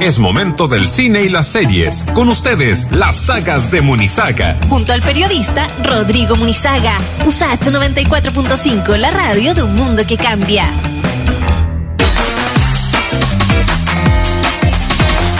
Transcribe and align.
Es 0.00 0.18
momento 0.18 0.68
del 0.68 0.88
cine 0.88 1.22
y 1.22 1.28
las 1.28 1.46
series. 1.46 2.04
Con 2.14 2.28
ustedes, 2.28 2.86
las 2.90 3.16
sagas 3.16 3.70
de 3.70 3.80
Munizaga. 3.80 4.58
Junto 4.68 4.92
al 4.92 5.00
periodista 5.02 5.68
Rodrigo 5.82 6.36
Munizaga. 6.36 6.98
USACH 7.24 7.68
94.5, 7.68 8.96
la 8.96 9.10
radio 9.10 9.54
de 9.54 9.62
un 9.62 9.74
mundo 9.74 10.02
que 10.06 10.16
cambia. 10.16 10.68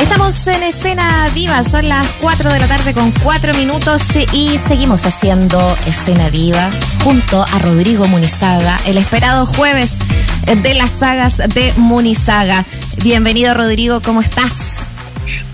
Estamos 0.00 0.46
en 0.46 0.62
escena 0.62 1.28
viva, 1.34 1.62
son 1.62 1.88
las 1.88 2.06
4 2.20 2.52
de 2.52 2.58
la 2.58 2.68
tarde 2.68 2.94
con 2.94 3.10
4 3.10 3.54
minutos 3.54 4.02
y 4.32 4.58
seguimos 4.58 5.04
haciendo 5.06 5.76
escena 5.86 6.28
viva 6.30 6.70
junto 7.02 7.42
a 7.42 7.58
Rodrigo 7.58 8.06
Munizaga, 8.06 8.78
el 8.86 8.96
esperado 8.98 9.46
jueves 9.46 9.98
de 10.46 10.74
las 10.74 10.90
sagas 10.90 11.38
de 11.38 11.72
Munizaga. 11.76 12.64
Bienvenido 13.04 13.52
Rodrigo, 13.52 14.00
¿cómo 14.00 14.22
estás? 14.22 14.86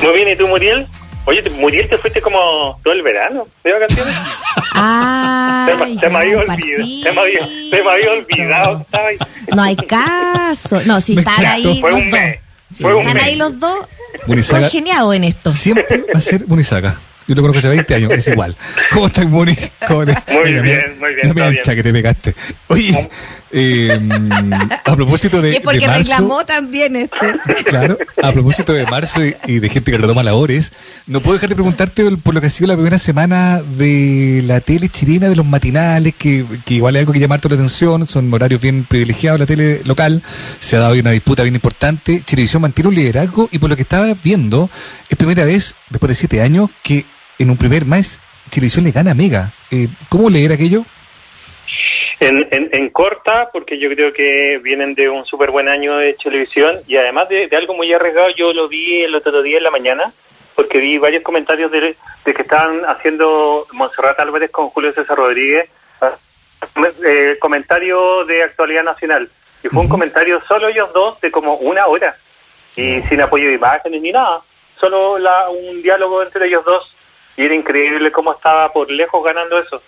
Muy 0.00 0.12
bien, 0.14 0.28
¿y 0.28 0.36
tú 0.36 0.46
Muriel? 0.46 0.86
Oye, 1.24 1.42
Muriel, 1.50 1.88
te 1.88 1.98
fuiste 1.98 2.20
como 2.20 2.78
todo 2.84 2.92
el 2.94 3.02
verano 3.02 3.48
de 3.64 3.72
vacaciones. 3.72 4.14
Ah, 4.74 5.68
se, 6.00 6.08
me 6.08 6.18
había 6.18 6.38
olvidado. 6.38 6.86
Se 7.02 7.12
me 7.12 7.20
había, 7.20 7.40
se 7.42 7.82
me 7.82 7.90
había 7.90 8.10
olvidado. 8.12 8.86
¿sabes? 8.92 9.18
No 9.54 9.62
hay 9.64 9.74
caso. 9.74 10.80
No, 10.86 11.00
si 11.00 11.14
están 11.18 11.44
ahí 11.44 11.78
Fue 11.80 11.90
los 11.90 11.98
un 12.00 12.10
dos. 12.10 12.20
mes. 12.20 12.38
Fue 12.80 12.94
un 12.94 13.00
Están 13.00 13.14
mes. 13.16 13.24
ahí 13.24 13.34
los 13.36 13.58
dos 13.58 13.78
Munizaga 14.28 14.60
congeniados 14.62 15.16
en 15.16 15.24
esto. 15.24 15.50
siempre 15.50 15.98
va 16.14 16.18
a 16.18 16.20
ser 16.20 16.46
Munizaga. 16.46 16.94
Yo 17.26 17.34
te 17.34 17.40
conozco 17.42 17.58
hace 17.58 17.68
20 17.68 17.94
años, 17.96 18.10
es 18.12 18.28
igual. 18.28 18.56
¿Cómo 18.92 19.06
estás, 19.06 19.26
Muni? 19.26 19.56
¿Cómo 19.88 20.04
te- 20.06 20.14
Muy 20.32 20.44
Mira, 20.50 20.62
bien, 20.62 20.82
muy 20.98 21.14
bien, 21.14 21.28
No 21.28 21.34
me 21.34 21.40
todo 21.42 21.48
ancha 21.50 21.62
bien. 21.72 21.76
que 21.76 21.82
te 21.82 21.92
pegaste. 21.92 22.34
Oye, 22.68 23.08
eh, 23.52 23.98
a 24.84 24.96
propósito 24.96 25.42
de, 25.42 25.52
Y 25.52 25.56
es 25.56 25.60
porque 25.60 25.80
de 25.80 25.86
marzo, 25.86 26.02
reclamó 26.02 26.44
también 26.44 26.96
este. 26.96 27.34
Claro, 27.64 27.98
a 28.22 28.32
propósito 28.32 28.72
de 28.72 28.86
marzo 28.86 29.24
y, 29.24 29.34
y 29.46 29.58
de 29.58 29.68
gente 29.68 29.90
que 29.90 29.98
retoma 29.98 30.22
labores, 30.22 30.72
no 31.06 31.20
puedo 31.20 31.34
dejar 31.34 31.48
de 31.48 31.56
preguntarte 31.56 32.08
por 32.18 32.34
lo 32.34 32.40
que 32.40 32.46
ha 32.46 32.50
sido 32.50 32.68
la 32.68 32.74
primera 32.74 32.98
semana 32.98 33.62
de 33.62 34.42
la 34.44 34.60
tele 34.60 34.88
chilena, 34.88 35.28
de 35.28 35.36
los 35.36 35.46
matinales, 35.46 36.14
que, 36.14 36.46
que 36.64 36.74
igual 36.74 36.96
es 36.96 37.00
algo 37.00 37.12
que 37.12 37.20
llama 37.20 37.34
harto 37.34 37.48
la 37.48 37.56
atención, 37.56 38.06
son 38.06 38.32
horarios 38.32 38.60
bien 38.60 38.84
privilegiados 38.84 39.40
la 39.40 39.46
tele 39.46 39.82
local, 39.84 40.22
se 40.58 40.76
ha 40.76 40.80
dado 40.80 40.94
una 40.94 41.10
disputa 41.10 41.42
bien 41.42 41.54
importante, 41.54 42.22
Chilevisión 42.24 42.62
mantiene 42.62 42.88
un 42.88 42.94
liderazgo 42.94 43.48
y 43.50 43.58
por 43.58 43.70
lo 43.70 43.76
que 43.76 43.82
estaba 43.82 44.12
viendo, 44.22 44.70
es 45.08 45.16
primera 45.16 45.44
vez, 45.44 45.74
después 45.88 46.08
de 46.08 46.14
siete 46.14 46.42
años, 46.42 46.70
que 46.82 47.04
en 47.38 47.50
un 47.50 47.56
primer 47.56 47.84
mes 47.84 48.20
Chilevisión 48.50 48.84
le 48.84 48.92
gana 48.92 49.12
a 49.12 49.14
Mega. 49.14 49.52
Eh, 49.70 49.88
¿Cómo 50.08 50.28
leer 50.28 50.52
aquello? 50.52 50.84
En, 52.22 52.46
en, 52.50 52.68
en 52.72 52.90
corta, 52.90 53.48
porque 53.50 53.78
yo 53.78 53.88
creo 53.88 54.12
que 54.12 54.58
vienen 54.62 54.94
de 54.94 55.08
un 55.08 55.24
súper 55.24 55.50
buen 55.50 55.70
año 55.70 55.96
de 55.96 56.12
televisión 56.22 56.78
y 56.86 56.98
además 56.98 57.30
de, 57.30 57.48
de 57.48 57.56
algo 57.56 57.72
muy 57.72 57.90
arriesgado, 57.94 58.28
yo 58.36 58.52
lo 58.52 58.68
vi 58.68 59.02
el 59.02 59.14
otro 59.14 59.40
día 59.40 59.56
en 59.56 59.64
la 59.64 59.70
mañana, 59.70 60.12
porque 60.54 60.80
vi 60.80 60.98
varios 60.98 61.22
comentarios 61.22 61.70
de, 61.70 61.96
de 62.26 62.34
que 62.34 62.42
estaban 62.42 62.84
haciendo 62.84 63.66
Monserrat 63.72 64.20
Álvarez 64.20 64.50
con 64.50 64.68
Julio 64.68 64.92
César 64.92 65.16
Rodríguez, 65.16 65.70
eh, 67.06 67.38
comentario 67.40 68.26
de 68.26 68.42
actualidad 68.42 68.84
nacional. 68.84 69.30
Y 69.64 69.68
fue 69.68 69.80
un 69.80 69.88
comentario 69.88 70.42
solo 70.46 70.68
ellos 70.68 70.92
dos 70.92 71.18
de 71.22 71.30
como 71.30 71.54
una 71.54 71.86
hora, 71.86 72.14
y 72.76 73.00
sin 73.02 73.22
apoyo 73.22 73.48
de 73.48 73.54
imágenes 73.54 74.02
ni 74.02 74.12
nada, 74.12 74.42
solo 74.78 75.16
la, 75.18 75.48
un 75.48 75.80
diálogo 75.80 76.22
entre 76.22 76.48
ellos 76.48 76.66
dos. 76.66 76.94
Y 77.38 77.46
era 77.46 77.54
increíble 77.54 78.12
cómo 78.12 78.34
estaba 78.34 78.70
por 78.70 78.90
lejos 78.90 79.24
ganando 79.24 79.58
eso 79.58 79.82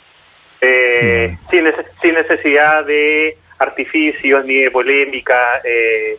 eh, 0.62 1.36
sin, 1.50 1.64
nece- 1.66 1.86
sin 2.00 2.14
necesidad 2.14 2.84
de 2.84 3.36
artificios 3.58 4.44
ni 4.46 4.54
de 4.56 4.70
polémica, 4.70 5.60
eh, 5.64 6.16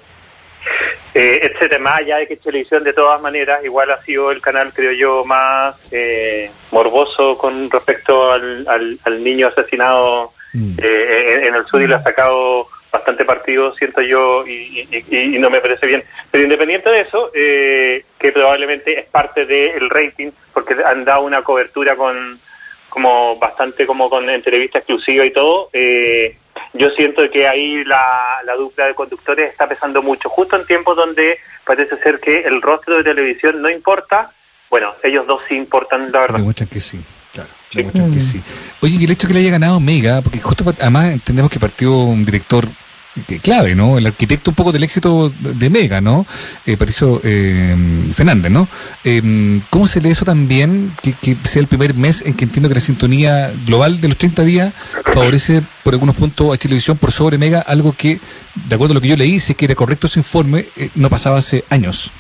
eh, 1.14 1.40
etcétera. 1.44 1.80
Más 1.80 2.00
allá 2.00 2.18
de 2.18 2.28
que 2.28 2.38
televisión, 2.38 2.84
de 2.84 2.94
todas 2.94 3.22
maneras, 3.22 3.64
igual 3.66 3.92
ha 3.92 4.02
sido 4.04 4.32
el 4.32 4.42
canal, 4.42 4.72
creo 4.74 4.92
yo, 4.92 5.26
más 5.26 5.76
eh, 5.92 6.50
morboso 6.72 7.38
con 7.38 7.70
respecto 7.70 8.32
al, 8.32 8.66
al, 8.68 9.00
al 9.04 9.24
niño 9.24 9.48
asesinado 9.48 10.32
Mm. 10.56 10.78
eh, 10.84 11.34
en, 11.34 11.44
en 11.46 11.56
el 11.56 11.66
sur 11.66 11.82
y 11.82 11.88
le 11.88 11.96
ha 11.96 12.04
sacado 12.04 12.68
bastante 12.92 13.26
partido, 13.26 13.74
siento 13.74 14.02
yo, 14.04 14.46
y, 14.46 14.88
y- 14.92 15.06
y- 15.10 15.36
y 15.36 15.40
no 15.40 15.50
me 15.50 15.60
parece 15.62 15.88
bien. 15.88 16.04
Pero 16.30 16.44
independiente 16.44 16.92
de 16.92 17.02
eso, 17.02 17.32
eh, 17.34 18.06
que 18.20 18.32
probablemente 18.32 19.00
es 19.00 19.08
parte 19.08 19.48
del 19.48 19.90
rating, 19.90 20.30
porque 20.54 20.76
han 20.86 21.06
dado 21.06 21.24
una 21.24 21.42
cobertura 21.42 21.96
con 21.96 22.40
como 22.94 23.36
bastante 23.40 23.88
como 23.88 24.08
con 24.08 24.30
entrevista 24.30 24.78
exclusiva 24.78 25.26
y 25.26 25.34
todo, 25.34 25.70
eh, 25.74 26.38
yo 26.74 26.92
siento 26.92 27.24
que 27.32 27.48
ahí 27.48 27.84
la, 27.86 28.40
la 28.46 28.54
dupla 28.54 28.86
de 28.86 28.94
conductores 28.94 29.50
está 29.50 29.68
pesando 29.68 30.04
mucho, 30.04 30.30
justo 30.30 30.56
en 30.56 30.68
tiempos 30.68 30.96
donde 30.96 31.40
parece 31.66 31.98
ser 31.98 32.20
que 32.20 32.42
el 32.42 32.62
rostro 32.62 32.98
de 32.98 33.04
televisión 33.04 33.64
no 33.64 33.70
importa, 33.70 34.32
bueno, 34.70 34.94
ellos 35.02 35.26
dos 35.26 35.42
sí 35.50 35.56
importan, 35.56 36.12
la 36.12 36.20
verdad. 36.20 36.38
Demuestran 36.38 36.70
que 36.70 36.82
sí, 36.82 37.02
claro. 37.32 37.50
Demuestran 37.74 38.12
que 38.12 38.20
sí. 38.20 38.44
Oye, 38.84 38.98
y 39.00 39.06
el 39.06 39.12
hecho 39.12 39.28
que 39.28 39.34
le 39.34 39.40
haya 39.40 39.50
ganado 39.50 39.80
Mega, 39.80 40.22
porque 40.22 40.40
justo 40.40 40.64
además 40.80 41.14
entendemos 41.14 41.52
que 41.52 41.60
partió 41.60 41.98
un 41.98 42.24
director 42.24 42.68
clave, 43.42 43.76
¿no? 43.76 43.98
El 43.98 44.08
arquitecto 44.08 44.52
un 44.52 44.56
poco 44.56 44.72
del 44.72 44.84
éxito 44.84 45.32
de 45.40 45.70
Mega, 45.70 46.02
¿no? 46.02 46.26
Eh, 46.66 46.78
Patricio 46.78 47.22
eh, 47.24 47.76
Fernández, 48.16 48.52
¿no? 48.52 48.68
Eh, 49.04 49.60
¿Cómo 49.70 49.88
se 49.88 50.02
lee 50.02 50.10
eso 50.12 50.26
también? 50.26 50.94
Que, 51.02 51.36
sea 51.44 51.62
el 51.62 51.68
primer 51.68 51.94
mes 51.94 52.24
en 52.26 52.34
que 52.36 52.46
entiendo 52.46 52.70
que 52.70 52.76
la 52.76 52.82
sintonía 52.82 53.52
global 53.66 54.02
de 54.02 54.08
los 54.08 54.18
30 54.18 54.44
días 54.44 54.74
favorece 55.14 55.62
por 55.84 55.94
algunos 55.94 56.16
puntos 56.16 56.54
a 56.54 56.58
Televisión 56.58 56.98
por 56.98 57.12
sobre 57.12 57.38
Mega, 57.38 57.60
algo 57.62 57.94
que, 57.98 58.20
de 58.56 58.76
acuerdo 58.76 58.94
a 58.94 58.96
lo 58.96 59.02
que 59.02 59.10
yo 59.10 59.16
leí, 59.18 59.40
si 59.40 59.52
es 59.54 59.58
que 59.58 59.66
era 59.66 59.76
correcto 59.76 60.08
ese 60.08 60.20
informe, 60.20 60.66
eh, 60.78 60.90
no 60.96 61.10
pasaba 61.10 61.38
hace 61.38 61.64
años. 61.70 62.12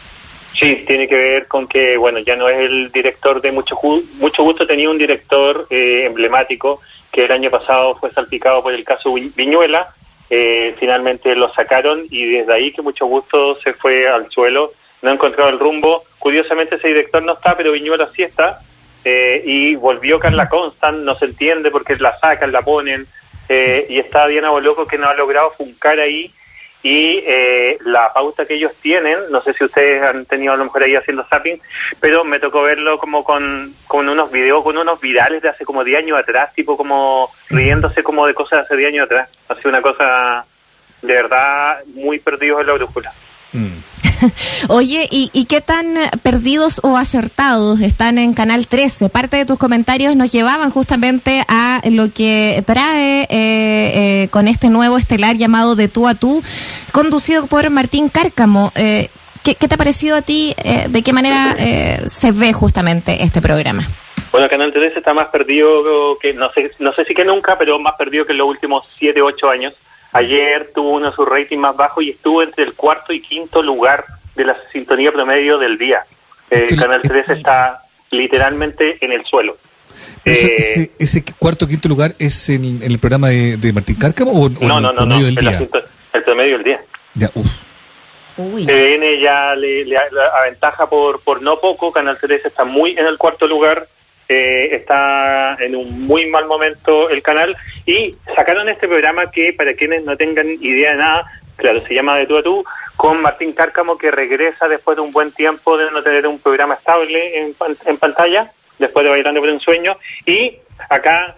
Sí, 0.60 0.84
tiene 0.86 1.08
que 1.08 1.16
ver 1.16 1.48
con 1.48 1.68
que, 1.68 1.98
bueno, 1.98 2.20
ya 2.20 2.36
no 2.36 2.48
es 2.48 2.60
el 2.60 2.92
director 2.92 3.42
de 3.42 3.52
mucho, 3.52 3.76
mucho 4.20 4.44
gusto, 4.44 4.68
tenía 4.68 4.88
un 4.90 5.00
director 5.00 5.66
eh, 5.72 6.04
emblemático 6.06 6.80
que 7.12 7.26
el 7.26 7.32
año 7.32 7.50
pasado 7.50 7.96
fue 8.00 8.12
salpicado 8.12 8.62
por 8.62 8.74
el 8.74 8.84
caso 8.84 9.14
Vi- 9.14 9.32
Viñuela, 9.36 9.96
eh, 10.36 10.76
finalmente 10.80 11.36
lo 11.36 11.54
sacaron 11.54 12.08
y 12.10 12.26
desde 12.26 12.52
ahí 12.52 12.74
que 12.74 12.82
mucho 12.82 13.06
gusto 13.06 13.54
se 13.62 13.74
fue 13.74 14.10
al 14.10 14.32
suelo, 14.32 14.72
no 15.04 15.12
ha 15.12 15.14
encontrado 15.14 15.52
el 15.52 15.60
rumbo, 15.60 16.06
curiosamente 16.18 16.78
ese 16.78 16.88
director 16.88 17.22
no 17.22 17.34
está, 17.34 17.56
pero 17.56 17.72
Viñuela 17.72 18.10
sí 18.16 18.24
está, 18.24 18.58
eh, 19.06 19.44
y 19.46 19.76
volvió 19.76 20.20
Carla 20.20 20.50
Constant, 20.50 21.04
no 21.04 21.14
se 21.20 21.26
entiende 21.26 21.70
porque 21.70 21.96
la 21.98 22.18
sacan, 22.18 22.52
la 22.52 22.64
ponen, 22.64 23.06
eh, 23.48 23.86
y 23.88 24.00
está 24.00 24.26
Diana 24.26 24.50
Boloco 24.50 24.88
que 24.88 24.98
no 24.98 25.08
ha 25.08 25.14
logrado 25.14 25.52
funcar 25.52 26.00
ahí, 26.00 26.34
y 26.84 27.24
eh, 27.26 27.78
la 27.86 28.12
pauta 28.14 28.46
que 28.46 28.56
ellos 28.56 28.74
tienen, 28.82 29.18
no 29.32 29.42
sé 29.42 29.54
si 29.54 29.64
ustedes 29.64 30.04
han 30.04 30.26
tenido 30.26 30.52
a 30.52 30.58
lo 30.58 30.66
mejor 30.66 30.84
ahí 30.84 30.96
haciendo 30.96 31.26
zapping, 31.30 31.60
pero 32.02 32.26
me 32.26 32.40
tocó 32.40 32.62
verlo 32.62 33.00
como 33.00 33.24
con, 33.24 33.74
con 33.88 34.10
unos 34.10 34.30
videos, 34.30 34.64
con 34.64 34.78
unos 34.78 35.00
virales 35.00 35.42
de 35.42 35.50
hace 35.50 35.64
como 35.64 35.86
10 35.86 36.00
años 36.00 36.20
atrás, 36.20 36.54
tipo 36.54 36.76
como 36.76 37.32
riéndose 37.50 38.04
como 38.04 38.28
de 38.28 38.34
cosas 38.34 38.60
de 38.60 38.66
hace 38.66 38.78
10 38.78 38.90
años 38.90 39.06
atrás. 39.06 39.30
Ha 39.48 39.56
sido 39.56 39.70
una 39.70 39.82
cosa 39.82 40.46
de 41.02 41.14
verdad 41.14 41.84
muy 41.88 42.20
perdidos 42.20 42.62
en 42.62 42.68
la 42.68 42.74
brújula. 42.74 43.14
Mm. 43.54 44.03
Oye, 44.68 45.08
¿y, 45.12 45.30
y 45.34 45.46
qué 45.46 45.62
tan 45.62 45.96
perdidos 46.22 46.80
o 46.84 46.98
acertados 46.98 47.82
están 47.82 48.18
en 48.18 48.34
Canal 48.34 48.68
13? 48.68 49.10
Parte 49.10 49.38
de 49.38 49.46
tus 49.46 49.58
comentarios 49.58 50.16
nos 50.16 50.32
llevaban 50.32 50.72
justamente 50.72 51.44
a 51.48 51.82
lo 51.90 52.12
que 52.12 52.64
trae 52.66 53.24
eh, 53.24 53.28
eh, 53.30 54.28
con 54.30 54.48
este 54.48 54.70
nuevo 54.70 54.98
estelar 54.98 55.36
llamado 55.36 55.76
De 55.76 55.88
tú 55.88 56.08
a 56.08 56.16
tú, 56.16 56.44
conducido 56.92 57.48
por 57.48 57.70
Martín 57.70 58.10
Cárcamo. 58.10 58.72
Eh, 58.76 59.10
¿qué, 59.44 59.56
qué 59.56 59.68
te 59.68 59.76
ha 59.76 59.78
parecido 59.78 60.16
a 60.16 60.22
ti? 60.22 60.56
Eh, 60.64 60.86
¿De 60.90 61.04
qué 61.04 61.14
manera 61.14 61.56
eh, 61.58 62.02
se 62.08 62.32
ve 62.32 62.54
justamente 62.54 63.24
este 63.24 63.42
programa? 63.42 63.88
Bueno, 64.32 64.50
Canal 64.50 64.74
13 64.74 64.98
está 64.98 65.14
más 65.14 65.28
perdido 65.28 66.18
que, 66.20 66.34
no 66.34 66.52
sé, 66.52 66.72
no 66.80 66.92
sé 66.94 67.06
si 67.06 67.14
que 67.14 67.24
nunca, 67.24 67.56
pero 67.58 67.78
más 67.78 67.94
perdido 67.94 68.26
que 68.26 68.32
en 68.32 68.40
los 68.40 68.48
últimos 68.48 68.84
7, 68.98 69.22
8 69.22 69.50
años. 69.50 69.74
Ayer 70.14 70.72
tuvo 70.74 70.92
uno 70.92 71.10
de 71.10 71.16
sus 71.16 71.28
ratings 71.28 71.60
más 71.62 71.76
bajos 71.76 72.04
y 72.04 72.12
estuvo 72.12 72.42
entre 72.44 72.64
el 72.64 72.74
cuarto 72.74 73.14
y 73.14 73.22
quinto 73.22 73.62
lugar 73.62 74.06
de 74.36 74.46
la 74.46 74.56
sintonía 74.72 75.12
promedio 75.12 75.58
del 75.58 75.78
día. 75.78 76.06
Eh, 76.50 76.68
Este- 76.70 76.76
Canal 76.76 77.02
13 77.02 77.34
está 77.34 77.84
literalmente 78.12 78.98
en 79.04 79.12
el 79.12 79.26
suelo. 79.26 79.58
Ese, 80.26 80.48
Eh, 80.48 80.56
ese, 80.58 80.92
ese 81.00 81.24
cuarto 81.38 81.68
quinto 81.68 81.88
lugar 81.88 82.14
es 82.20 82.50
en, 82.50 82.66
en 82.66 82.84
el 82.84 83.00
programa 83.00 83.30
de, 83.30 83.58
de 83.58 83.74
Martín 83.74 83.96
Cárcamo 83.98 84.32
o, 84.32 84.46
o 84.46 84.50
no, 84.50 84.68
no, 84.68 84.78
el 84.78 84.82
no, 84.84 84.92
no, 84.92 84.96
promedio 84.96 85.26
del 85.26 85.38
el, 85.38 85.46
día? 85.46 85.68
el 86.14 86.24
promedio 86.24 86.54
del 86.58 86.64
día. 86.64 86.82
Ya, 87.16 87.30
uf. 87.36 87.48
Uy. 88.38 88.66
TVN 88.66 89.22
ya 89.22 89.54
le, 89.56 89.86
aventaja 90.40 90.90
por, 90.90 91.22
por 91.22 91.44
no 91.44 91.60
poco, 91.60 91.92
Canal 91.92 92.18
13 92.20 92.48
está 92.48 92.64
muy 92.64 92.92
en 92.98 93.06
el 93.06 93.20
cuarto 93.20 93.48
lugar, 93.48 93.88
eh, 94.30 94.70
está 94.72 95.56
en 95.60 95.76
un 95.76 96.06
muy 96.06 96.28
mal 96.28 96.46
momento 96.46 97.10
el 97.10 97.22
canal. 97.22 97.56
Y 97.86 98.16
sacaron 98.36 98.70
este 98.70 98.88
programa 98.88 99.32
que 99.32 99.54
para 99.54 99.74
quienes 99.74 100.04
no 100.04 100.16
tengan 100.18 100.48
idea 100.62 100.92
de 100.92 100.98
nada, 100.98 101.26
claro, 101.56 101.86
se 101.86 101.94
llama 101.94 102.18
De 102.18 102.26
tú 102.26 102.38
a 102.38 102.44
tú, 102.44 102.66
con 102.98 103.22
Martín 103.22 103.54
Cárcamo 103.54 103.98
que 103.98 104.12
regresa 104.12 104.68
después 104.68 104.96
de 104.98 105.02
un 105.02 105.12
buen 105.12 105.32
tiempo 105.32 105.78
de 105.78 105.92
no 105.92 106.04
tener 106.04 106.28
un 106.28 106.40
programa 106.40 106.76
estable 106.76 107.40
en, 107.40 107.56
en 107.86 107.98
pantalla, 107.98 108.52
después 108.80 109.04
de 109.04 109.10
Bailando 109.10 109.40
por 109.40 109.50
un 109.50 109.60
Sueño, 109.60 109.98
y 110.26 110.58
acá 110.90 111.36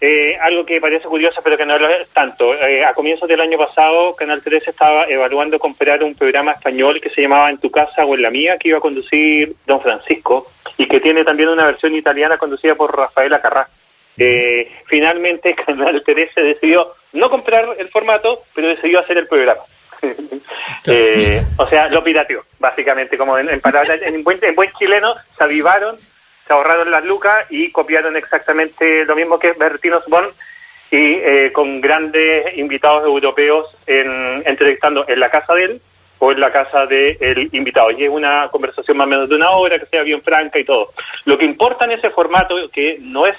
eh, 0.00 0.38
algo 0.40 0.64
que 0.64 0.80
parece 0.80 1.08
curioso, 1.08 1.40
pero 1.42 1.56
que 1.56 1.66
no 1.66 1.78
lo 1.78 1.88
es 1.88 2.08
tanto. 2.10 2.54
Eh, 2.54 2.84
a 2.84 2.94
comienzos 2.94 3.28
del 3.28 3.40
año 3.40 3.58
pasado, 3.58 4.14
Canal 4.14 4.42
13 4.42 4.70
estaba 4.70 5.06
evaluando 5.08 5.58
comprar 5.58 6.04
un 6.04 6.14
programa 6.14 6.52
español 6.52 7.00
que 7.00 7.10
se 7.10 7.22
llamaba 7.22 7.50
En 7.50 7.58
tu 7.58 7.70
casa 7.70 8.04
o 8.04 8.14
en 8.14 8.22
la 8.22 8.30
mía, 8.30 8.56
que 8.58 8.68
iba 8.68 8.78
a 8.78 8.82
conducir 8.82 9.56
Don 9.66 9.80
Francisco, 9.80 10.52
y 10.76 10.86
que 10.86 11.00
tiene 11.00 11.24
también 11.24 11.48
una 11.48 11.66
versión 11.66 11.96
italiana 11.96 12.38
conducida 12.38 12.76
por 12.76 12.96
Rafaela 12.96 13.40
Carrá. 13.40 13.68
Eh, 14.16 14.70
finalmente, 14.86 15.54
Canal 15.66 16.02
13 16.04 16.42
decidió 16.42 16.94
no 17.12 17.28
comprar 17.28 17.66
el 17.78 17.88
formato, 17.88 18.44
pero 18.54 18.68
decidió 18.68 19.00
hacer 19.00 19.18
el 19.18 19.26
programa. 19.26 19.62
eh, 20.86 21.42
o 21.56 21.66
sea, 21.66 21.88
lo 21.88 22.04
pirateó, 22.04 22.44
básicamente, 22.60 23.18
como 23.18 23.36
en, 23.36 23.48
en 23.48 23.60
palabras, 23.60 24.00
en 24.02 24.22
buen, 24.22 24.38
en 24.42 24.54
buen 24.54 24.70
chileno, 24.78 25.16
se 25.36 25.42
avivaron 25.42 25.96
se 26.48 26.54
ahorraron 26.54 26.90
las 26.90 27.04
lucas 27.04 27.46
y 27.50 27.70
copiaron 27.70 28.16
exactamente 28.16 29.04
lo 29.04 29.14
mismo 29.14 29.38
que 29.38 29.52
Bertino 29.52 30.00
Bond 30.08 30.30
y 30.90 30.96
eh, 30.96 31.52
con 31.52 31.82
grandes 31.82 32.56
invitados 32.56 33.04
europeos 33.04 33.66
en, 33.86 34.42
entrevistando 34.46 35.04
en 35.06 35.20
la 35.20 35.30
casa 35.30 35.54
de 35.54 35.64
él 35.64 35.80
o 36.18 36.32
en 36.32 36.40
la 36.40 36.50
casa 36.50 36.86
del 36.86 37.50
invitado. 37.52 37.90
Y 37.90 38.04
es 38.04 38.10
una 38.10 38.48
conversación 38.50 38.96
más 38.96 39.06
o 39.06 39.10
menos 39.10 39.28
de 39.28 39.36
una 39.36 39.50
hora, 39.50 39.78
que 39.78 39.86
sea 39.86 40.02
bien 40.02 40.22
franca 40.22 40.58
y 40.58 40.64
todo. 40.64 40.92
Lo 41.26 41.36
que 41.36 41.44
importa 41.44 41.84
en 41.84 41.92
ese 41.92 42.10
formato, 42.10 42.56
que 42.72 42.96
no 43.00 43.26
es, 43.26 43.36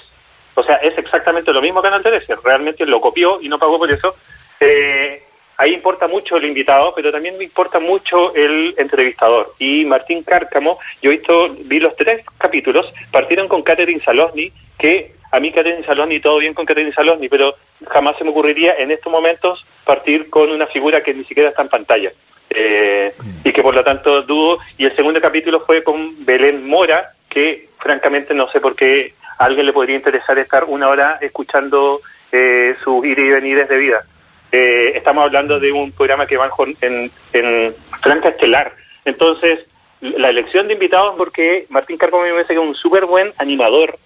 o 0.54 0.62
sea, 0.62 0.76
es 0.76 0.96
exactamente 0.96 1.52
lo 1.52 1.60
mismo 1.60 1.82
que 1.82 1.88
en 1.88 2.02
Teresa, 2.02 2.34
realmente 2.44 2.86
lo 2.86 3.00
copió 3.00 3.40
y 3.42 3.48
no 3.48 3.58
pagó 3.58 3.76
por 3.76 3.90
eso, 3.90 4.14
eh, 4.60 5.24
ahí 5.60 5.74
importa 5.74 6.08
mucho 6.08 6.38
el 6.38 6.46
invitado, 6.46 6.94
pero 6.96 7.12
también 7.12 7.36
me 7.36 7.44
importa 7.44 7.78
mucho 7.78 8.34
el 8.34 8.74
entrevistador. 8.78 9.52
Y 9.58 9.84
Martín 9.84 10.22
Cárcamo, 10.22 10.78
yo 11.02 11.10
visto, 11.10 11.54
vi 11.64 11.78
los 11.78 11.94
tres 11.96 12.24
capítulos, 12.38 12.90
partieron 13.10 13.46
con 13.46 13.62
Catherine 13.62 14.02
Salosny, 14.02 14.50
que 14.78 15.12
a 15.30 15.38
mí 15.38 15.52
Catherine 15.52 15.84
Salosny, 15.84 16.18
todo 16.18 16.38
bien 16.38 16.54
con 16.54 16.64
Catherine 16.64 16.94
Salosny, 16.94 17.28
pero 17.28 17.54
jamás 17.86 18.16
se 18.16 18.24
me 18.24 18.30
ocurriría 18.30 18.74
en 18.78 18.90
estos 18.90 19.12
momentos 19.12 19.66
partir 19.84 20.30
con 20.30 20.50
una 20.50 20.66
figura 20.66 21.02
que 21.02 21.12
ni 21.12 21.24
siquiera 21.24 21.50
está 21.50 21.60
en 21.60 21.68
pantalla. 21.68 22.10
Eh, 22.48 23.12
y 23.44 23.52
que 23.52 23.62
por 23.62 23.74
lo 23.76 23.84
tanto 23.84 24.22
dudo. 24.22 24.58
Y 24.78 24.86
el 24.86 24.96
segundo 24.96 25.20
capítulo 25.20 25.60
fue 25.60 25.84
con 25.84 26.24
Belén 26.24 26.66
Mora, 26.66 27.12
que 27.28 27.68
francamente 27.78 28.32
no 28.32 28.48
sé 28.48 28.60
por 28.60 28.74
qué 28.74 29.12
a 29.38 29.44
alguien 29.44 29.66
le 29.66 29.72
podría 29.74 29.96
interesar 29.96 30.38
estar 30.38 30.64
una 30.64 30.88
hora 30.88 31.18
escuchando 31.20 32.00
eh, 32.32 32.74
sus 32.82 33.04
ir 33.04 33.18
y 33.18 33.28
venires 33.28 33.68
de 33.68 33.76
vida. 33.76 34.04
Eh, 34.52 34.92
estamos 34.96 35.24
hablando 35.24 35.60
de 35.60 35.70
un 35.70 35.92
programa 35.92 36.26
que 36.26 36.36
va 36.36 36.50
en, 36.80 37.10
en 37.32 37.74
Franca 38.02 38.30
Estelar. 38.30 38.74
Entonces, 39.04 39.60
la 40.00 40.30
elección 40.30 40.66
de 40.66 40.74
invitados, 40.74 41.14
porque 41.16 41.66
Martín 41.68 41.98
Carpo 41.98 42.20
me 42.20 42.30
parece 42.30 42.54
que 42.54 42.60
es 42.60 42.66
un 42.66 42.74
súper 42.74 43.04
buen 43.04 43.32
animador, 43.38 43.98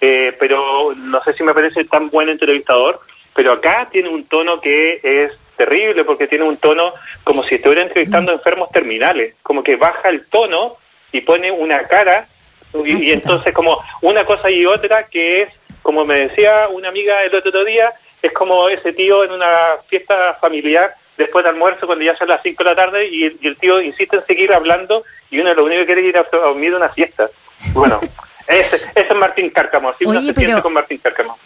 eh, 0.00 0.34
pero 0.38 0.94
no 0.94 1.22
sé 1.22 1.32
si 1.32 1.42
me 1.42 1.54
parece 1.54 1.84
tan 1.84 2.10
buen 2.10 2.28
entrevistador, 2.28 3.00
pero 3.34 3.52
acá 3.52 3.88
tiene 3.90 4.08
un 4.08 4.24
tono 4.24 4.60
que 4.60 5.00
es 5.02 5.32
terrible, 5.56 6.04
porque 6.04 6.26
tiene 6.26 6.44
un 6.44 6.56
tono 6.56 6.92
como 7.24 7.42
si 7.42 7.56
estuviera 7.56 7.82
entrevistando 7.82 8.32
enfermos 8.32 8.70
terminales, 8.70 9.34
como 9.42 9.62
que 9.62 9.76
baja 9.76 10.08
el 10.08 10.26
tono 10.26 10.76
y 11.12 11.20
pone 11.20 11.50
una 11.50 11.82
cara, 11.86 12.26
y, 12.84 13.10
y 13.10 13.12
entonces 13.12 13.52
como 13.52 13.78
una 14.00 14.24
cosa 14.24 14.50
y 14.50 14.64
otra 14.64 15.06
que 15.06 15.42
es, 15.42 15.48
como 15.82 16.04
me 16.04 16.28
decía 16.28 16.68
una 16.70 16.88
amiga 16.88 17.22
el 17.24 17.34
otro 17.34 17.64
día, 17.64 17.92
es 18.22 18.32
como 18.32 18.68
ese 18.68 18.92
tío 18.92 19.24
en 19.24 19.32
una 19.32 19.50
fiesta 19.88 20.34
familiar 20.40 20.94
después 21.18 21.44
del 21.44 21.54
almuerzo 21.54 21.86
cuando 21.86 22.04
ya 22.04 22.16
son 22.16 22.28
las 22.28 22.40
5 22.42 22.62
de 22.62 22.70
la 22.70 22.76
tarde 22.76 23.08
y 23.08 23.24
el, 23.24 23.56
tío 23.58 23.80
insiste 23.80 24.16
en 24.16 24.26
seguir 24.26 24.52
hablando 24.52 25.04
y 25.30 25.40
uno 25.40 25.52
lo 25.52 25.64
único 25.64 25.80
que 25.80 25.86
quiere 25.86 26.02
ir 26.02 26.16
a, 26.16 26.26
dormir 26.30 26.74
una 26.74 26.88
fiesta. 26.88 27.28
Bueno, 27.72 28.00
ese, 28.46 28.76
ese 28.76 28.90
es 28.94 29.14
Martín 29.16 29.50
Cárcamo, 29.50 29.90
así 29.90 30.04
uno 30.04 30.20
se 30.20 30.32
pero, 30.32 30.62
con 30.62 30.72
Martín 30.72 30.98
Cárcamo. 30.98 31.36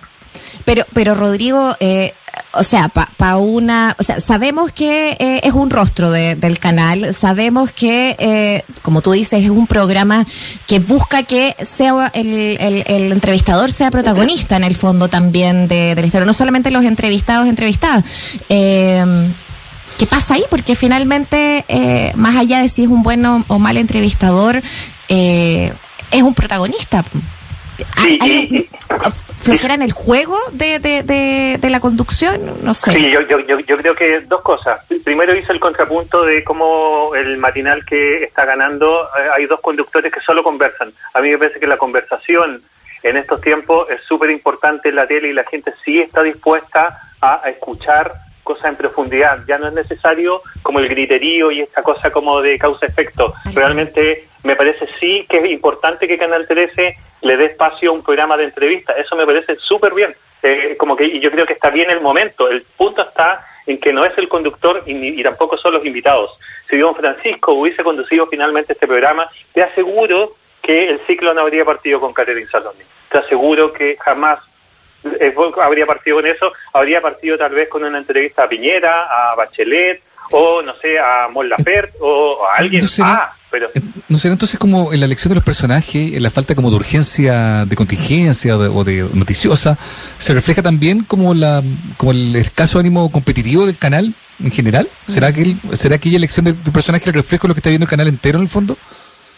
Pero, 0.64 0.84
pero 0.94 1.14
Rodrigo, 1.14 1.74
eh, 1.80 2.12
o 2.52 2.62
sea, 2.62 2.88
pa 2.88 3.36
una, 3.36 3.94
o 3.98 4.02
sea, 4.02 4.20
sabemos 4.20 4.72
que 4.72 5.16
eh, 5.18 5.40
es 5.42 5.52
un 5.52 5.70
rostro 5.70 6.10
de, 6.10 6.36
del 6.36 6.58
canal, 6.58 7.14
sabemos 7.14 7.72
que, 7.72 8.16
eh, 8.18 8.62
como 8.82 9.02
tú 9.02 9.12
dices, 9.12 9.44
es 9.44 9.50
un 9.50 9.66
programa 9.66 10.26
que 10.66 10.78
busca 10.78 11.22
que 11.22 11.54
sea 11.58 12.10
el, 12.14 12.56
el, 12.60 12.84
el 12.86 13.12
entrevistador 13.12 13.72
sea 13.72 13.90
protagonista 13.90 14.56
en 14.56 14.64
el 14.64 14.74
fondo 14.74 15.08
también 15.08 15.68
de, 15.68 15.94
de 15.94 16.00
la 16.00 16.06
historia, 16.06 16.26
no 16.26 16.34
solamente 16.34 16.70
los 16.70 16.84
entrevistados, 16.84 17.46
entrevistadas. 17.46 18.04
Eh, 18.48 19.04
¿Qué 19.98 20.06
pasa 20.06 20.34
ahí? 20.34 20.44
Porque 20.50 20.74
finalmente, 20.74 21.64
eh, 21.68 22.12
más 22.16 22.36
allá 22.36 22.60
de 22.60 22.68
si 22.68 22.82
es 22.82 22.88
un 22.88 23.02
bueno 23.02 23.44
o 23.48 23.58
mal 23.58 23.78
entrevistador, 23.78 24.62
es 25.08 25.72
un 26.22 26.34
protagonista. 26.34 27.02
¿Hay, 27.96 28.18
hay 28.20 28.68
flojera 29.38 29.74
en 29.74 29.82
el 29.82 29.92
juego 29.92 30.36
de, 30.52 30.78
de, 30.78 31.58
de, 31.58 31.70
la 31.70 31.80
conducción? 31.80 32.62
No 32.62 32.74
sé. 32.74 32.92
Sí, 32.92 33.10
yo, 33.10 33.20
yo, 33.22 33.58
yo, 33.60 33.76
creo 33.76 33.94
que 33.94 34.20
dos 34.20 34.42
cosas. 34.42 34.80
Primero 35.04 35.34
hizo 35.36 35.52
el 35.52 35.60
contrapunto 35.60 36.24
de 36.24 36.42
cómo 36.44 37.14
el 37.14 37.38
matinal 37.38 37.84
que 37.84 38.24
está 38.24 38.44
ganando, 38.44 39.04
eh, 39.04 39.28
hay 39.34 39.46
dos 39.46 39.60
conductores 39.60 40.12
que 40.12 40.20
solo 40.20 40.42
conversan. 40.42 40.92
A 41.14 41.20
mí 41.20 41.30
me 41.30 41.38
parece 41.38 41.60
que 41.60 41.66
la 41.66 41.76
conversación 41.76 42.62
en 43.02 43.16
estos 43.16 43.40
tiempos 43.40 43.88
es 43.90 44.02
súper 44.02 44.30
importante 44.30 44.88
en 44.88 44.96
la 44.96 45.06
tele 45.06 45.28
y 45.28 45.32
la 45.32 45.44
gente 45.44 45.72
sí 45.84 46.00
está 46.00 46.22
dispuesta 46.22 47.12
a, 47.20 47.40
a 47.44 47.50
escuchar 47.50 48.25
cosas 48.46 48.66
en 48.66 48.76
profundidad. 48.76 49.40
Ya 49.46 49.58
no 49.58 49.68
es 49.68 49.74
necesario 49.74 50.40
como 50.62 50.78
el 50.78 50.88
griterío 50.88 51.50
y 51.50 51.60
esta 51.60 51.82
cosa 51.82 52.10
como 52.10 52.40
de 52.40 52.56
causa-efecto. 52.56 53.34
Realmente 53.52 54.28
me 54.44 54.56
parece 54.56 54.88
sí 54.98 55.26
que 55.28 55.38
es 55.38 55.50
importante 55.50 56.08
que 56.08 56.16
Canal 56.16 56.46
13 56.46 56.96
le 57.22 57.36
dé 57.36 57.46
espacio 57.46 57.90
a 57.90 57.92
un 57.92 58.02
programa 58.02 58.36
de 58.36 58.44
entrevista. 58.44 58.92
Eso 58.92 59.16
me 59.16 59.26
parece 59.26 59.56
súper 59.56 59.92
bien. 59.92 60.14
Eh, 60.42 60.76
como 60.78 60.96
que 60.96 61.18
yo 61.18 61.30
creo 61.30 61.44
que 61.44 61.54
está 61.54 61.70
bien 61.70 61.90
el 61.90 62.00
momento. 62.00 62.48
El 62.48 62.62
punto 62.76 63.02
está 63.02 63.44
en 63.66 63.78
que 63.78 63.92
no 63.92 64.04
es 64.04 64.16
el 64.16 64.28
conductor 64.28 64.84
y, 64.86 65.20
y 65.20 65.22
tampoco 65.22 65.58
son 65.58 65.74
los 65.74 65.84
invitados. 65.84 66.30
Si 66.70 66.78
Don 66.78 66.94
Francisco 66.94 67.52
hubiese 67.52 67.82
conducido 67.82 68.26
finalmente 68.28 68.72
este 68.74 68.86
programa, 68.86 69.28
te 69.52 69.62
aseguro 69.62 70.36
que 70.62 70.88
el 70.88 71.00
ciclo 71.06 71.34
no 71.34 71.40
habría 71.40 71.64
partido 71.64 72.00
con 72.00 72.12
Catherine 72.12 72.48
Saloni. 72.48 72.84
Te 73.10 73.18
aseguro 73.18 73.72
que 73.72 73.96
jamás 73.98 74.40
habría 75.62 75.86
partido 75.86 76.16
con 76.16 76.26
eso, 76.26 76.52
habría 76.72 77.00
partido 77.00 77.38
tal 77.38 77.52
vez 77.52 77.68
con 77.68 77.84
una 77.84 77.98
entrevista 77.98 78.44
a 78.44 78.48
Piñera, 78.48 79.04
a 79.04 79.34
Bachelet, 79.34 80.02
o 80.30 80.62
no 80.62 80.74
sé, 80.74 80.98
a 80.98 81.28
Mon 81.28 81.48
o 82.00 82.46
a 82.46 82.58
alguien. 82.58 82.82
¿No 82.82 82.88
será, 82.88 83.14
ah, 83.14 83.36
pero... 83.50 83.68
Eh, 83.74 83.80
¿No 84.08 84.18
será 84.18 84.32
entonces 84.32 84.58
como 84.58 84.92
en 84.92 85.00
la 85.00 85.06
elección 85.06 85.30
de 85.30 85.36
los 85.36 85.44
personajes, 85.44 86.14
en 86.14 86.22
la 86.22 86.30
falta 86.30 86.54
como 86.54 86.70
de 86.70 86.76
urgencia, 86.76 87.64
de 87.64 87.76
contingencia 87.76 88.56
o 88.56 88.84
de, 88.84 89.08
noticiosa, 89.14 89.78
se 90.18 90.34
refleja 90.34 90.62
también 90.62 91.04
como 91.04 91.34
la 91.34 91.62
como 91.96 92.12
el 92.12 92.36
escaso 92.36 92.78
ánimo 92.78 93.10
competitivo 93.10 93.66
del 93.66 93.78
canal 93.78 94.14
en 94.42 94.50
general? 94.50 94.88
¿Será 95.06 95.32
que 95.32 95.42
el, 95.42 95.56
será 95.72 95.96
aquella 95.96 96.16
elección 96.16 96.44
de, 96.44 96.52
de 96.52 96.70
personaje 96.70 97.08
el 97.08 97.14
reflejo 97.14 97.42
de 97.42 97.48
lo 97.48 97.54
que 97.54 97.60
está 97.60 97.70
viendo 97.70 97.84
el 97.84 97.90
canal 97.90 98.08
entero 98.08 98.38
en 98.38 98.42
el 98.42 98.48
fondo? 98.48 98.76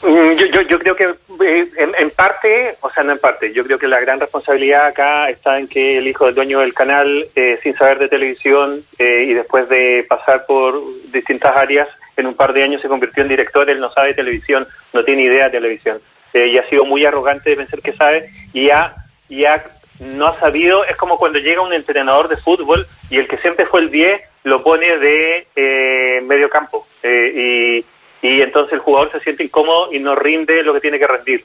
Mm, 0.03 0.37
yo, 0.38 0.47
yo, 0.47 0.62
yo 0.69 0.79
creo 0.79 0.97
que 0.97 1.05
eh, 1.05 1.14
en, 1.40 1.95
en, 1.99 2.11
parte, 2.11 2.76
o 2.80 2.90
sea, 2.90 3.02
no 3.02 3.12
en 3.12 3.18
parte, 3.18 3.52
yo 3.52 3.64
creo 3.64 3.78
que 3.78 3.88
la 3.88 4.00
gran 4.00 4.21
responsabilidad 4.21 4.87
acá 4.87 5.28
está 5.28 5.59
en 5.59 5.68
que 5.68 5.99
el 5.99 6.07
hijo 6.07 6.26
del 6.26 6.35
dueño 6.35 6.61
del 6.61 6.75
canal, 6.75 7.28
eh, 7.35 7.59
sin 7.62 7.75
saber 7.76 7.99
de 7.99 8.09
televisión 8.09 8.85
eh, 8.99 9.26
y 9.28 9.35
después 9.35 9.68
de 9.68 10.04
pasar 10.09 10.47
por 10.47 10.80
distintas 11.11 11.57
áreas, 11.57 11.88
en 12.16 12.26
un 12.26 12.35
par 12.35 12.52
de 12.52 12.64
años 12.64 12.83
se 12.83 12.88
convirtió 12.88 13.23
en 13.23 13.28
director, 13.28 13.68
él 13.71 13.80
no 13.80 13.90
sabe 13.92 14.14
televisión, 14.14 14.66
no 14.92 15.04
tiene 15.04 15.23
idea 15.23 15.45
de 15.45 15.50
televisión, 15.50 15.99
y 16.35 16.59
ha 16.59 16.66
sido 16.66 16.85
muy 16.85 17.04
arrogante 17.04 17.50
de 17.50 17.57
pensar 17.57 17.80
que 17.80 17.92
sabe, 17.92 18.30
y 18.52 18.66
ya, 18.66 18.95
ya 19.28 19.64
no 20.00 20.26
ha 20.26 20.38
sabido, 20.38 20.85
es 20.85 20.97
como 20.97 21.18
cuando 21.18 21.38
llega 21.38 21.61
un 21.62 21.73
entrenador 21.73 22.28
de 22.28 22.37
fútbol 22.37 22.87
y 23.11 23.18
el 23.18 23.28
que 23.28 23.38
siempre 23.38 23.66
fue 23.66 23.80
el 23.80 23.90
10 23.90 24.21
lo 24.45 24.62
pone 24.62 24.99
de 24.99 26.21
medio 26.23 26.49
campo, 26.49 26.87
y 27.02 27.85
y 28.22 28.40
entonces 28.40 28.75
el 28.75 28.80
jugador 28.80 29.12
se 29.12 29.20
siente 29.20 29.44
incómodo 29.44 29.92
y 29.92 29.98
no 29.98 30.14
rinde 30.14 30.62
lo 30.62 30.75
que 30.75 30.80
tiene 30.80 30.98
que 30.98 31.06
rendir. 31.06 31.44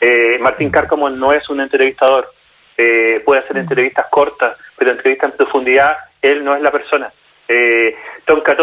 Eh, 0.00 0.36
Martín 0.40 0.72
no 1.12 1.32
es 1.32 1.48
un 1.48 1.60
entrevistador, 1.60 2.32
eh, 2.76 3.22
puede 3.24 3.40
hacer 3.40 3.56
entrevistas 3.56 4.06
cortas, 4.10 4.56
pero 4.76 4.90
entrevistas 4.90 5.30
en 5.30 5.36
profundidad, 5.36 5.96
él 6.20 6.44
no 6.44 6.54
es 6.54 6.62
la 6.62 6.70
persona. 6.70 7.10
Eh, 7.48 7.96
Tonka 8.24 8.56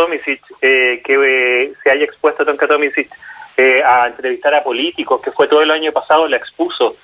eh, 0.62 1.02
que 1.04 1.14
eh, 1.14 1.74
se 1.82 1.90
haya 1.90 2.04
expuesto 2.04 2.44
a 2.44 2.46
Tonka 2.46 2.68
Tomisic 2.68 3.10
eh, 3.56 3.82
a 3.84 4.08
entrevistar 4.08 4.54
a 4.54 4.64
políticos, 4.64 5.22
que 5.22 5.32
fue 5.32 5.48
todo 5.48 5.62
el 5.62 5.72
año 5.72 5.92
pasado, 5.92 6.28
la 6.28 6.38
expuso. 6.38 6.98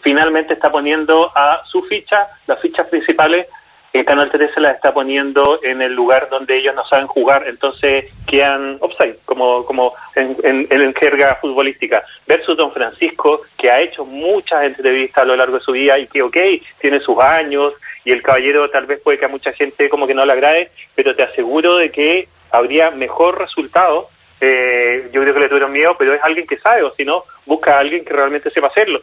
finalmente 0.00 0.54
está 0.54 0.70
poniendo 0.70 1.32
a 1.34 1.62
su 1.66 1.82
ficha, 1.82 2.28
las 2.46 2.60
fichas 2.60 2.86
principales, 2.86 3.48
el 3.92 4.04
Canal 4.04 4.30
13 4.30 4.60
la 4.60 4.70
está 4.70 4.94
poniendo 4.94 5.58
en 5.62 5.82
el 5.82 5.94
lugar 5.94 6.28
donde 6.30 6.56
ellos 6.56 6.74
no 6.76 6.86
saben 6.86 7.08
jugar, 7.08 7.48
entonces 7.48 8.04
quedan 8.26 8.76
offside, 8.80 9.16
como, 9.24 9.64
como 9.66 9.94
en, 10.14 10.36
en, 10.44 10.66
en 10.70 10.94
jerga 10.94 11.38
futbolística. 11.40 12.04
Versus 12.26 12.56
Don 12.56 12.72
Francisco, 12.72 13.42
que 13.58 13.68
ha 13.70 13.80
hecho 13.80 14.04
muchas 14.04 14.62
entrevistas 14.64 15.22
a 15.22 15.26
lo 15.26 15.34
largo 15.34 15.58
de 15.58 15.64
su 15.64 15.72
vida 15.72 15.98
y 15.98 16.06
que, 16.06 16.22
ok, 16.22 16.36
tiene 16.80 17.00
sus 17.00 17.18
años 17.18 17.74
y 18.04 18.12
el 18.12 18.22
caballero 18.22 18.70
tal 18.70 18.86
vez 18.86 19.00
puede 19.00 19.18
que 19.18 19.24
a 19.24 19.28
mucha 19.28 19.52
gente 19.52 19.88
como 19.88 20.06
que 20.06 20.14
no 20.14 20.24
le 20.24 20.32
agrade, 20.32 20.70
pero 20.94 21.16
te 21.16 21.24
aseguro 21.24 21.76
de 21.76 21.90
que 21.90 22.28
habría 22.52 22.90
mejor 22.90 23.38
resultado. 23.38 24.08
Eh, 24.40 25.10
yo 25.12 25.20
creo 25.20 25.34
que 25.34 25.40
le 25.40 25.48
tuvieron 25.48 25.72
miedo, 25.72 25.96
pero 25.98 26.14
es 26.14 26.22
alguien 26.22 26.46
que 26.46 26.56
sabe, 26.58 26.82
o 26.82 26.94
si 26.94 27.04
no, 27.04 27.24
busca 27.44 27.76
a 27.76 27.80
alguien 27.80 28.04
que 28.04 28.14
realmente 28.14 28.50
sepa 28.50 28.68
hacerlo 28.68 29.02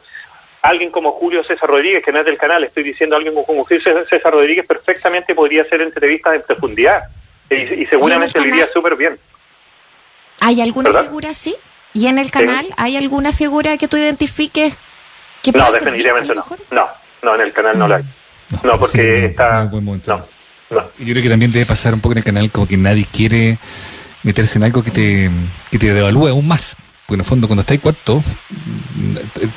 alguien 0.67 0.91
como 0.91 1.12
Julio 1.13 1.43
César 1.43 1.69
Rodríguez, 1.69 2.03
que 2.03 2.12
no 2.12 2.19
es 2.19 2.25
del 2.25 2.38
canal, 2.38 2.63
estoy 2.63 2.83
diciendo 2.83 3.15
alguien 3.15 3.33
como 3.33 3.63
Julio 3.63 3.81
César 4.09 4.31
Rodríguez, 4.31 4.65
perfectamente 4.65 5.33
podría 5.33 5.63
hacer 5.63 5.81
entrevistas 5.81 6.36
en 6.36 6.41
profundidad 6.43 7.03
y, 7.50 7.86
seguramente 7.86 8.41
le 8.41 8.47
iría 8.50 8.67
súper 8.67 8.95
bien. 8.95 9.17
¿Hay 10.41 10.62
alguna 10.62 10.91
figura 11.01 11.29
así? 11.29 11.55
¿Y 11.93 12.07
en 12.07 12.17
el 12.17 12.29
canal 12.31 12.67
hay 12.77 12.97
alguna 12.97 13.31
figura 13.31 13.77
que 13.77 13.88
tú 13.88 13.97
identifiques 13.97 14.77
que 15.41 15.51
No, 15.51 15.71
definitivamente 15.71 16.36
no. 16.36 16.43
No, 16.71 16.88
no, 17.24 17.36
en 17.36 17.41
el 17.41 17.53
canal 17.53 17.79
no 17.79 17.88
la 17.88 17.97
hay. 17.97 18.03
No, 18.63 18.77
porque 18.77 19.25
está... 19.25 19.65
No, 19.65 19.81
no. 20.09 20.25
Yo 20.69 21.13
creo 21.13 21.24
que 21.24 21.29
también 21.29 21.51
debe 21.51 21.65
pasar 21.65 21.93
un 21.93 22.01
poco 22.01 22.13
en 22.13 22.19
el 22.19 22.24
canal 22.24 22.51
como 22.51 22.67
que 22.67 22.77
nadie 22.77 23.05
quiere 23.12 23.57
meterse 24.24 24.57
en 24.57 24.65
algo 24.65 24.83
que 24.83 24.91
te, 24.91 25.31
que 25.71 25.79
te 25.79 25.93
devalúe 25.93 26.27
aún 26.27 26.47
más. 26.47 26.75
Porque 27.07 27.15
en 27.15 27.21
el 27.21 27.25
fondo, 27.25 27.47
cuando 27.47 27.61
estáis 27.61 27.79
cuarto, 27.79 28.21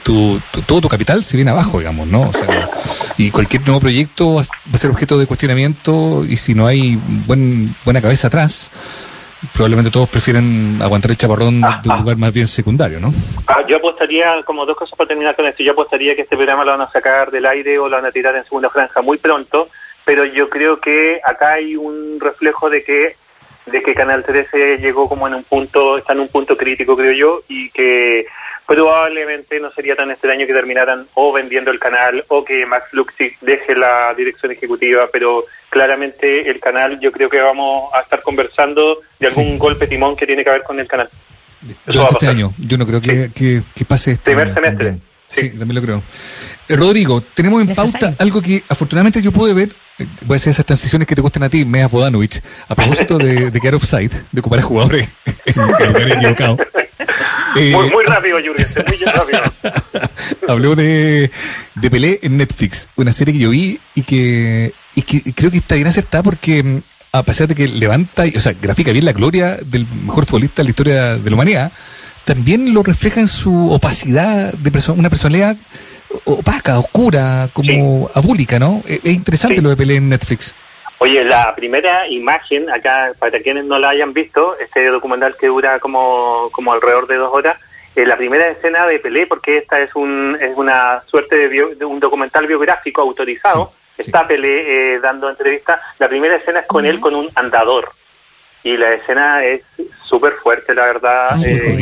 tu, 0.05 0.41
todo 0.69 0.81
tu 0.81 0.89
capital 0.89 1.25
se 1.25 1.37
viene 1.37 1.51
abajo, 1.51 1.81
digamos, 1.81 2.07
¿no? 2.07 2.29
O 2.29 2.33
sea, 2.33 2.71
y 3.19 3.33
cualquier 3.33 3.63
nuevo 3.67 3.81
proyecto 3.81 4.37
va 4.37 4.43
a 4.73 4.79
ser 4.79 4.89
objeto 4.89 5.19
de 5.19 5.27
cuestionamiento 5.27 6.25
y 6.25 6.37
si 6.37 6.55
no 6.55 6.69
hay 6.69 6.97
buen, 7.27 7.75
buena 7.85 8.01
cabeza 8.01 8.29
atrás, 8.29 8.71
probablemente 9.53 9.91
todos 9.91 10.09
prefieren 10.09 10.79
aguantar 10.81 11.11
el 11.11 11.17
chaparrón 11.17 11.61
de 11.61 11.89
un 11.89 11.99
lugar 11.99 12.17
más 12.19 12.33
bien 12.33 12.47
secundario, 12.47 13.01
¿no? 13.01 13.13
Ah, 13.49 13.65
yo 13.69 13.79
apostaría, 13.79 14.45
como 14.45 14.65
dos 14.65 14.77
cosas 14.77 14.97
para 14.97 15.09
terminar 15.09 15.35
con 15.35 15.45
esto, 15.45 15.65
yo 15.65 15.73
apostaría 15.73 16.15
que 16.15 16.23
este 16.23 16.37
programa 16.37 16.65
lo 16.65 16.71
van 16.71 16.83
a 16.83 16.93
sacar 16.93 17.33
del 17.33 17.47
aire 17.47 17.81
o 17.81 17.89
lo 17.89 17.97
van 17.97 18.07
a 18.07 18.13
tirar 18.13 18.37
en 18.37 18.45
segunda 18.45 18.71
franja 18.71 19.03
muy 19.03 19.19
pronto, 19.19 19.69
pero 20.05 20.25
yo 20.25 20.49
creo 20.49 20.81
que 20.81 21.21
acá 21.25 21.55
hay 21.55 21.75
un 21.75 22.19
reflejo 22.21 22.71
de 22.71 22.85
que 22.85 23.17
de 23.71 23.83
que 23.83 23.95
Canal 23.95 24.25
13 24.25 24.79
llegó 24.79 25.09
como 25.09 25.27
en 25.27 25.35
un 25.35 25.45
punto, 25.45 25.99
está 25.99 26.13
en 26.13 26.21
un 26.21 26.29
punto 26.29 26.57
crítico, 26.57 26.97
creo 26.97 27.13
yo, 27.13 27.43
y 27.49 27.71
que 27.71 28.27
probablemente 28.71 29.59
no 29.59 29.73
sería 29.73 29.97
tan 29.97 30.13
extraño 30.13 30.47
que 30.47 30.53
terminaran 30.53 31.05
o 31.15 31.33
vendiendo 31.33 31.73
el 31.73 31.81
canal 31.81 32.25
o 32.29 32.45
que 32.45 32.65
Max 32.67 32.87
Luxig 32.93 33.37
deje 33.41 33.75
la 33.75 34.15
dirección 34.17 34.53
ejecutiva, 34.53 35.09
pero 35.13 35.45
claramente 35.69 36.49
el 36.49 36.61
canal 36.61 37.01
yo 37.01 37.11
creo 37.11 37.29
que 37.29 37.41
vamos 37.41 37.93
a 37.93 38.03
estar 38.03 38.23
conversando 38.23 39.01
de 39.19 39.27
algún 39.27 39.59
golpe 39.59 39.89
timón 39.89 40.15
que 40.15 40.25
tiene 40.25 40.45
que 40.45 40.51
ver 40.51 40.63
con 40.63 40.79
el 40.79 40.87
canal. 40.87 41.11
este 42.13 42.29
año, 42.29 42.53
yo 42.59 42.79
no 42.79 42.87
creo 42.87 43.01
que, 43.01 43.33
que, 43.35 43.85
pase 43.85 44.13
este 44.13 44.31
Primer 44.31 44.55
semestre. 44.55 44.99
Sí. 45.27 45.51
también 45.59 45.75
lo 45.75 45.83
creo. 45.83 46.03
Eh, 46.69 46.77
Rodrigo, 46.77 47.23
tenemos 47.23 47.63
en 47.63 47.75
pauta 47.75 48.15
algo 48.19 48.41
que 48.41 48.63
afortunadamente 48.69 49.21
yo 49.21 49.33
pude 49.33 49.53
ver 49.53 49.71
voy 50.27 50.35
a 50.35 50.37
hacer 50.37 50.51
esas 50.51 50.67
transiciones 50.67 51.07
que 51.07 51.15
te 51.15 51.23
gustan 51.23 51.43
a 51.43 51.49
ti, 51.49 51.65
Mea 51.65 51.89
Bodanovich, 51.89 52.41
a 52.69 52.75
propósito 52.75 53.19
de, 53.19 53.51
de 53.51 53.61
quedar 53.61 53.75
offside, 53.75 54.13
de 54.31 54.41
ocupar 54.41 54.61
a 54.61 54.63
jugadores 54.63 55.09
en 55.47 55.63
lugar 55.63 56.13
equivocado. 56.13 56.57
Eh, 57.57 57.73
muy, 57.73 58.05
rápido, 58.05 58.39
Jürgen, 58.39 58.67
muy 58.87 58.97
rápido. 59.07 59.41
Habló 60.49 60.77
de, 60.77 61.31
de 61.75 61.91
Pelé 61.91 62.21
en 62.23 62.37
Netflix, 62.37 62.89
una 62.97 63.13
serie 63.13 63.35
que 63.35 63.41
yo 63.41 63.51
vi 63.51 63.81
y 63.95 64.03
que, 64.03 64.73
y 64.95 65.03
que 65.03 65.33
creo 65.33 65.51
que 65.51 65.57
está 65.57 65.75
bien 65.75 65.89
acertada 65.89 66.23
porque 66.23 66.63
mm, 66.63 66.81
a 67.13 67.23
pesar 67.25 67.49
de 67.49 67.55
que 67.55 67.67
levanta, 67.67 68.25
o 68.35 68.41
sea, 68.41 68.53
grafica 68.61 68.93
bien 68.93 69.05
la 69.05 69.13
gloria 69.13 69.57
del 69.57 69.87
mejor 69.87 70.27
futbolista 70.27 70.63
de 70.63 70.65
la 70.65 70.71
historia 70.71 71.17
de 71.17 71.31
la 71.31 71.35
humanidad, 71.35 71.73
también 72.25 72.73
lo 72.73 72.83
refleja 72.83 73.21
en 73.21 73.29
su 73.29 73.73
opacidad 73.73 74.53
de 74.53 74.93
una 74.93 75.11
personalidad 75.11 75.57
opaca, 76.25 76.79
oscura, 76.79 77.49
como 77.53 78.11
abúlica, 78.15 78.59
¿no? 78.59 78.83
Es, 78.87 79.05
interesante 79.05 79.63
lo 79.63 79.71
de 79.71 79.77
Pelé 79.77 79.97
en 79.97 80.09
Netflix. 80.09 80.55
Oye, 80.99 81.25
la 81.25 81.55
primera 81.55 82.07
imagen, 82.09 82.69
acá, 82.71 83.13
para 83.19 83.41
quienes 83.41 83.65
no 83.65 83.79
la 83.79 83.91
hayan 83.91 84.13
visto, 84.13 84.59
este 84.59 84.87
documental 84.89 85.37
que 85.39 85.47
dura 85.47 85.79
como, 85.79 86.51
como 86.53 86.73
alrededor 86.73 87.07
de 87.07 87.17
dos 87.17 87.33
horas, 87.33 87.59
eh, 87.97 88.05
la 88.05 88.17
primera 88.17 88.49
escena 88.49 88.87
de 88.87 88.99
Pelé, 88.99 89.27
porque 89.27 89.59
esta 89.59 89.81
es, 89.81 89.95
un, 89.95 90.37
es 90.41 90.57
una 90.57 91.03
suerte 91.07 91.49
de, 91.49 91.85
un 91.85 92.01
documental 92.01 92.47
biográfico 92.47 93.01
autorizado, 93.01 93.73
está 93.97 94.27
Pelé 94.27 94.95
eh, 94.95 95.01
dando 95.01 95.31
entrevistas, 95.31 95.81
la 95.99 96.09
primera 96.09 96.37
escena 96.37 96.61
es 96.61 96.67
con 96.67 96.85
él 96.85 97.01
con 97.01 97.15
un 97.15 97.31
andador, 97.35 97.93
y 98.63 98.77
la 98.77 98.93
escena 98.93 99.43
es 99.43 99.63
súper 100.05 100.35
fuerte, 100.35 100.75
la 100.75 100.85
verdad. 100.85 101.29
Ah, 101.31 101.37
eh, 101.47 101.79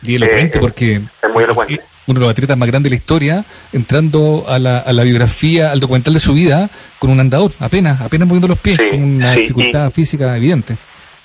y 0.00 0.14
elocuente, 0.14 0.60
porque 0.60 1.00
es 1.22 1.30
muy 1.32 1.42
elocuente 1.42 1.82
uno 2.08 2.20
de 2.20 2.24
los 2.24 2.30
atletas 2.30 2.56
más 2.56 2.68
grandes 2.68 2.90
de 2.90 2.96
la 2.96 3.00
historia, 3.00 3.44
entrando 3.72 4.44
a 4.48 4.58
la, 4.58 4.78
a 4.78 4.92
la 4.92 5.04
biografía, 5.04 5.70
al 5.70 5.78
documental 5.78 6.14
de 6.14 6.20
su 6.20 6.34
vida, 6.34 6.70
con 6.98 7.10
un 7.10 7.20
andador, 7.20 7.52
apenas, 7.60 8.00
apenas 8.00 8.26
moviendo 8.26 8.48
los 8.48 8.58
pies, 8.58 8.78
con 8.90 9.02
una 9.02 9.34
dificultad 9.34 9.90
física 9.90 10.36
evidente. 10.36 10.76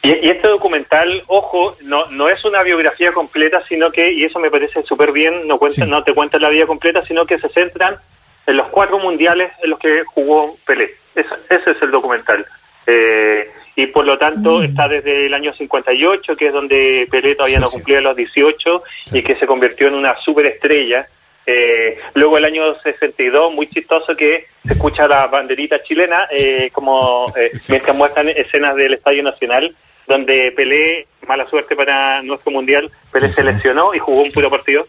Y, 0.04 0.12
este 0.12 0.50
documental, 0.50 1.24
ojo, 1.28 1.78
no, 1.84 2.06
no 2.08 2.28
es 2.28 2.44
una 2.44 2.62
biografía 2.62 3.14
completa, 3.14 3.64
sino 3.68 3.90
que, 3.92 4.12
y 4.12 4.26
eso 4.26 4.38
me 4.40 4.52
parece 4.52 4.84
súper 4.84 5.14
bien, 5.14 5.48
no, 5.48 5.58
cuenta, 5.58 5.86
no 5.86 6.04
te 6.04 6.14
cuentan 6.14 6.42
la 6.42 6.50
vida 6.50 6.68
completa, 6.68 7.06
sino 7.06 7.26
que 7.26 7.40
se 7.40 7.48
centran 7.48 7.98
en 8.46 8.58
los 8.58 8.68
cuatro 8.68 9.00
mundiales 9.00 9.54
en 9.64 9.70
los 9.70 9.80
que 9.80 10.04
jugó 10.04 10.58
Pelé. 10.66 10.92
ese 11.16 11.72
es 11.72 11.82
el 11.82 11.92
documental. 11.92 12.46
Eh, 12.86 13.50
y 13.76 13.88
por 13.88 14.06
lo 14.06 14.18
tanto 14.18 14.60
mm. 14.60 14.64
está 14.64 14.88
desde 14.88 15.26
el 15.26 15.34
año 15.34 15.54
58, 15.54 16.36
que 16.36 16.48
es 16.48 16.54
donde 16.54 17.08
Pelé 17.10 17.36
todavía 17.36 17.60
no 17.60 17.68
cumplía 17.68 18.02
los 18.02 18.16
18 18.16 18.84
y 19.14 19.24
que 19.24 19.36
se 19.36 19.48
convirtió 19.48 19.88
en 19.88 19.96
una 19.96 20.16
superestrella. 20.18 21.08
Eh, 21.46 21.98
luego 22.14 22.38
el 22.38 22.46
año 22.46 22.80
62, 22.82 23.54
muy 23.54 23.68
chistoso 23.68 24.16
que 24.16 24.46
se 24.64 24.74
escucha 24.74 25.08
la 25.08 25.28
banderita 25.28 25.82
chilena, 25.84 26.28
eh, 26.32 26.70
como 26.72 27.34
eh, 27.36 27.52
mientras 27.70 27.96
muestran 27.96 28.30
escenas 28.30 28.76
del 28.76 28.94
Estadio 28.94 29.24
Nacional, 29.24 29.76
donde 30.08 30.52
Pelé, 30.52 31.08
mala 31.28 31.50
suerte 31.50 31.76
para 31.76 32.22
nuestro 32.22 32.52
mundial, 32.52 32.92
Pelé 33.12 33.32
se 33.32 33.44
lesionó 33.44 33.94
y 33.94 34.00
jugó 34.00 34.22
un 34.22 34.32
puro 34.32 34.50
partido. 34.50 34.88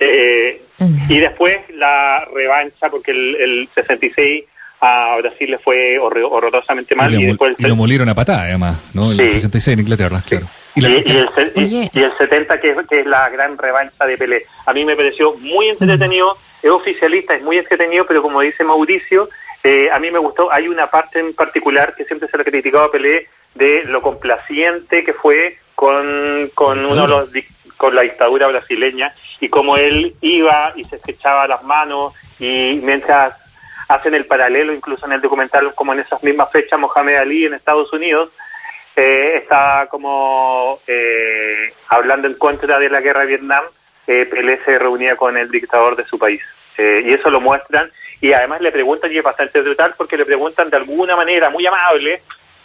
Eh, 0.00 0.62
y 1.08 1.18
después 1.18 1.58
la 1.74 2.24
revancha, 2.34 2.88
porque 2.88 3.12
el, 3.12 3.36
el 3.36 3.68
66 3.74 4.44
a 4.80 5.16
Brasil 5.18 5.50
le 5.50 5.58
fue 5.58 5.98
horrorosamente 5.98 6.94
mal. 6.94 7.12
Y, 7.12 7.24
después 7.24 7.54
lo 7.58 7.76
molieron 7.76 8.08
a 8.08 8.14
patada, 8.14 8.42
además, 8.42 8.80
¿no? 8.94 9.12
El 9.12 9.18
66 9.18 9.74
en 9.74 9.80
Inglaterra, 9.80 10.22
claro. 10.26 10.48
Y, 10.74 10.84
el, 10.84 11.04
y, 11.92 11.98
el, 11.98 12.12
70, 12.16 12.60
que 12.60 12.70
es, 12.70 12.76
que 12.88 13.00
es 13.00 13.06
la 13.06 13.28
gran 13.28 13.58
revancha 13.58 14.06
de 14.06 14.16
Pelé. 14.16 14.46
A 14.66 14.72
mí 14.72 14.84
me 14.84 14.96
pareció 14.96 15.34
muy 15.34 15.68
entretenido, 15.68 16.36
es 16.62 16.70
oficialista, 16.70 17.34
es 17.34 17.42
muy 17.42 17.58
entretenido, 17.58 18.06
pero 18.06 18.22
como 18.22 18.40
dice 18.40 18.64
Mauricio, 18.64 19.28
eh, 19.64 19.88
a 19.92 19.98
mí 19.98 20.10
me 20.10 20.18
gustó. 20.18 20.50
Hay 20.52 20.68
una 20.68 20.86
parte 20.86 21.20
en 21.20 21.34
particular 21.34 21.94
que 21.94 22.04
siempre 22.04 22.28
se 22.28 22.36
le 22.36 22.42
ha 22.42 22.46
criticado 22.46 22.84
a 22.84 22.92
Pelé 22.92 23.26
de 23.54 23.84
lo 23.86 24.00
complaciente 24.00 25.04
que 25.04 25.12
fue 25.12 25.58
con, 25.74 26.50
con 26.54 26.84
uno 26.86 27.02
de 27.02 27.08
los 27.08 27.30
con 27.76 27.94
la 27.94 28.02
dictadura 28.02 28.46
brasileña 28.46 29.14
y 29.40 29.48
como 29.48 29.78
él 29.78 30.14
iba 30.20 30.74
y 30.76 30.84
se 30.84 30.96
estrechaba 30.96 31.48
las 31.48 31.62
manos 31.62 32.12
y 32.38 32.78
mientras 32.82 33.34
hacen 33.90 34.14
el 34.14 34.26
paralelo 34.26 34.72
incluso 34.72 35.06
en 35.06 35.12
el 35.12 35.20
documental 35.20 35.74
como 35.74 35.92
en 35.92 36.00
esas 36.00 36.22
mismas 36.22 36.50
fechas 36.50 36.78
Mohamed 36.78 37.16
Ali 37.16 37.46
en 37.46 37.54
Estados 37.54 37.92
Unidos 37.92 38.30
eh, 38.96 39.34
está 39.36 39.88
como 39.90 40.80
eh, 40.86 41.72
hablando 41.88 42.28
en 42.28 42.34
contra 42.34 42.78
de 42.78 42.88
la 42.88 43.00
guerra 43.00 43.20
de 43.20 43.26
Vietnam 43.26 43.64
eh, 44.06 44.26
Pelé 44.26 44.58
se 44.64 44.76
reunía 44.78 45.14
con 45.14 45.36
el 45.36 45.50
dictador 45.50 45.94
de 45.94 46.04
su 46.04 46.18
país. 46.18 46.42
Eh, 46.76 47.02
y 47.06 47.12
eso 47.12 47.30
lo 47.30 47.40
muestran. 47.40 47.90
Y 48.20 48.32
además 48.32 48.60
le 48.60 48.72
preguntan 48.72 49.12
y 49.12 49.18
es 49.18 49.22
bastante 49.22 49.60
brutal 49.60 49.94
porque 49.96 50.16
le 50.16 50.24
preguntan 50.24 50.68
de 50.68 50.76
alguna 50.76 51.14
manera 51.14 51.48
muy 51.48 51.64
amable 51.66 52.20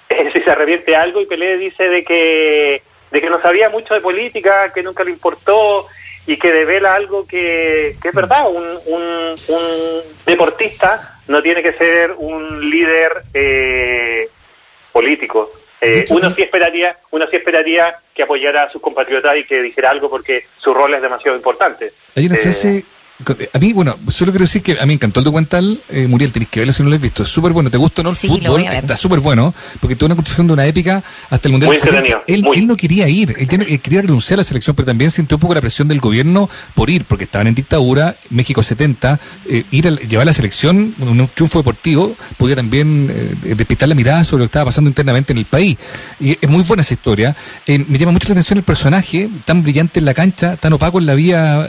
si 0.33 0.41
se 0.41 0.55
revierte 0.55 0.95
algo 0.95 1.21
y 1.21 1.27
Pelé 1.27 1.57
dice 1.57 1.87
de 1.87 2.03
que 2.03 2.81
de 3.11 3.21
que 3.21 3.29
no 3.29 3.39
sabía 3.41 3.69
mucho 3.69 3.93
de 3.93 4.01
política 4.01 4.73
que 4.73 4.81
nunca 4.81 5.03
le 5.03 5.11
importó 5.11 5.87
y 6.27 6.37
que 6.37 6.51
devela 6.51 6.95
algo 6.95 7.27
que, 7.27 7.97
es 8.03 8.13
verdad, 8.13 8.49
un, 8.49 8.79
un, 8.87 10.01
deportista 10.25 11.19
no 11.27 11.41
tiene 11.41 11.61
que 11.61 11.73
ser 11.73 12.13
un 12.17 12.69
líder 12.69 13.23
eh, 13.33 14.29
político. 14.91 15.51
Eh, 15.81 16.05
uno 16.09 16.31
sí 16.31 16.41
esperaría, 16.41 16.97
uno 17.11 17.27
sí 17.27 17.35
esperaría 17.35 17.95
que 18.13 18.23
apoyara 18.23 18.63
a 18.63 18.71
sus 18.71 18.81
compatriotas 18.81 19.37
y 19.37 19.43
que 19.43 19.61
dijera 19.61 19.91
algo 19.91 20.09
porque 20.09 20.45
su 20.57 20.73
rol 20.73 20.93
es 20.95 21.01
demasiado 21.01 21.37
importante. 21.37 21.91
Hay 22.15 22.25
una 22.25 22.37
frase 22.37 22.77
eh, 22.79 22.85
a 23.53 23.59
mí, 23.59 23.71
bueno, 23.71 23.97
solo 24.09 24.33
quiero 24.33 24.43
decir 24.43 24.61
que 24.61 24.73
a 24.73 24.81
mí 24.81 24.87
me 24.87 24.93
encantó 24.95 25.21
el 25.21 25.23
documental. 25.23 25.79
Eh, 25.89 26.05
Muriel, 26.07 26.33
tenés 26.33 26.49
que 26.49 26.59
verlo 26.59 26.73
si 26.73 26.83
no 26.83 26.89
lo 26.89 26.95
has 26.95 27.01
visto. 27.01 27.23
Es 27.23 27.29
súper 27.29 27.53
bueno. 27.53 27.71
¿Te 27.71 27.77
gusta 27.77 28.03
no 28.03 28.09
el 28.09 28.15
fútbol? 28.17 28.61
Está 28.63 28.97
súper 28.97 29.21
bueno. 29.21 29.53
Porque 29.79 29.95
tuvo 29.95 30.07
una 30.07 30.15
construcción 30.15 30.47
de 30.47 30.53
una 30.53 30.65
épica 30.65 31.01
hasta 31.29 31.47
el 31.47 31.53
Mundial. 31.53 31.73
él, 32.27 32.45
él, 32.53 32.67
no 32.67 32.75
quería 32.75 33.07
ir. 33.07 33.33
Él, 33.37 33.47
quería 33.79 34.01
renunciar 34.01 34.37
a 34.37 34.41
la 34.41 34.43
selección, 34.43 34.75
pero 34.75 34.87
también 34.87 35.11
sintió 35.11 35.37
un 35.37 35.39
poco 35.39 35.53
la 35.53 35.61
presión 35.61 35.87
del 35.87 36.01
gobierno 36.01 36.49
por 36.73 36.89
ir, 36.89 37.05
porque 37.05 37.23
estaban 37.23 37.47
en 37.47 37.55
dictadura. 37.55 38.17
México 38.31 38.61
70. 38.61 39.17
Eh, 39.49 39.63
ir 39.71 39.87
a 39.87 39.91
llevar 39.91 40.25
la 40.25 40.33
selección, 40.33 40.93
un 40.99 41.29
triunfo 41.33 41.59
deportivo, 41.59 42.17
podía 42.37 42.57
también 42.57 43.09
eh, 43.09 43.55
despistar 43.55 43.87
la 43.87 43.95
mirada 43.95 44.25
sobre 44.25 44.41
lo 44.41 44.45
que 44.45 44.49
estaba 44.49 44.65
pasando 44.65 44.89
internamente 44.89 45.31
en 45.31 45.37
el 45.37 45.45
país. 45.45 45.77
Y 46.19 46.37
es 46.41 46.49
muy 46.49 46.63
buena 46.63 46.83
esa 46.83 46.95
historia. 46.95 47.33
Eh, 47.65 47.83
me 47.87 47.97
llama 47.97 48.11
mucho 48.11 48.27
la 48.27 48.33
atención 48.33 48.57
el 48.57 48.65
personaje, 48.65 49.29
tan 49.45 49.63
brillante 49.63 49.99
en 49.99 50.05
la 50.05 50.13
cancha, 50.13 50.57
tan 50.57 50.73
opaco 50.73 50.99
en 50.99 51.05
la 51.05 51.15
vía 51.15 51.65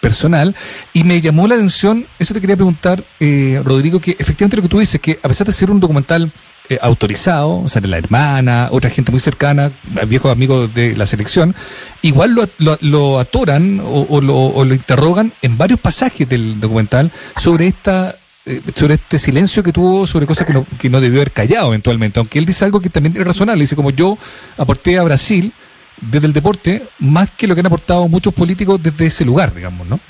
personal 0.00 0.54
y 0.92 1.04
me 1.04 1.20
llamó 1.20 1.46
la 1.46 1.54
atención, 1.54 2.06
eso 2.18 2.34
te 2.34 2.40
quería 2.40 2.56
preguntar, 2.56 3.04
eh, 3.20 3.60
Rodrigo, 3.64 4.00
que 4.00 4.16
efectivamente 4.18 4.56
lo 4.56 4.62
que 4.62 4.68
tú 4.68 4.78
dices, 4.78 5.00
que 5.00 5.18
a 5.22 5.28
pesar 5.28 5.46
de 5.46 5.52
ser 5.52 5.70
un 5.70 5.80
documental 5.80 6.32
eh, 6.70 6.78
autorizado, 6.80 7.68
sale 7.68 7.88
la 7.88 7.98
hermana, 7.98 8.68
otra 8.70 8.88
gente 8.88 9.10
muy 9.10 9.20
cercana, 9.20 9.70
viejos 10.08 10.32
amigos 10.32 10.72
de 10.72 10.96
la 10.96 11.04
selección, 11.04 11.54
igual 12.00 12.34
lo, 12.34 12.78
lo, 12.80 13.18
atoran 13.18 13.80
o, 13.80 14.06
o, 14.08 14.20
lo, 14.22 14.34
o, 14.34 14.64
lo, 14.64 14.74
interrogan 14.74 15.32
en 15.42 15.58
varios 15.58 15.78
pasajes 15.78 16.26
del 16.26 16.58
documental 16.60 17.12
sobre 17.36 17.66
esta 17.66 18.16
eh, 18.46 18.60
sobre 18.74 18.94
este 18.94 19.18
silencio 19.18 19.62
que 19.62 19.72
tuvo 19.72 20.06
sobre 20.06 20.26
cosas 20.26 20.46
que 20.46 20.52
no, 20.52 20.66
que 20.78 20.90
no 20.90 21.00
debió 21.00 21.20
haber 21.20 21.32
callado 21.32 21.68
eventualmente, 21.68 22.18
aunque 22.18 22.38
él 22.38 22.46
dice 22.46 22.64
algo 22.64 22.80
que 22.80 22.90
también 22.90 23.14
es 23.16 23.24
razonable, 23.24 23.62
dice 23.62 23.76
como 23.76 23.90
yo 23.90 24.16
aporté 24.56 24.98
a 24.98 25.02
Brasil 25.02 25.52
desde 26.00 26.26
el 26.26 26.32
deporte 26.32 26.82
más 26.98 27.30
que 27.30 27.46
lo 27.46 27.54
que 27.54 27.60
han 27.60 27.66
aportado 27.66 28.08
muchos 28.08 28.32
políticos 28.32 28.82
desde 28.82 29.06
ese 29.06 29.24
lugar, 29.24 29.54
digamos, 29.54 29.86
¿no? 29.86 30.00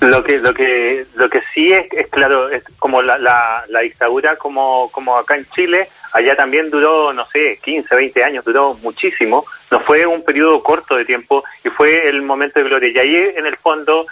Lo 0.00 0.22
que 0.22 0.38
lo 0.38 0.52
que 0.52 1.06
lo 1.14 1.28
que 1.30 1.40
sí 1.54 1.72
es, 1.72 1.90
es 1.92 2.08
claro, 2.08 2.50
como 2.78 3.00
la, 3.00 3.16
la, 3.16 3.64
la, 3.68 3.80
dictadura 3.80 4.36
como 4.36 4.90
como 4.92 5.16
acá 5.16 5.36
en 5.36 5.48
Chile, 5.50 5.88
allá 6.12 6.36
también 6.36 6.70
duró, 6.70 7.14
no 7.14 7.24
sé, 7.26 7.58
15, 7.62 7.94
20 7.94 8.24
años, 8.24 8.44
duró 8.44 8.74
muchísimo, 8.74 9.46
no 9.70 9.80
fue 9.80 10.04
un 10.04 10.22
periodo 10.22 10.62
corto 10.62 10.96
de 10.96 11.06
tiempo 11.06 11.44
y 11.64 11.70
fue 11.70 12.08
el 12.08 12.20
momento 12.22 12.58
de 12.58 12.66
gloria. 12.66 12.90
Y 12.90 12.98
ahí 12.98 13.32
en 13.36 13.46
el 13.46 13.56
fondo 13.56 14.06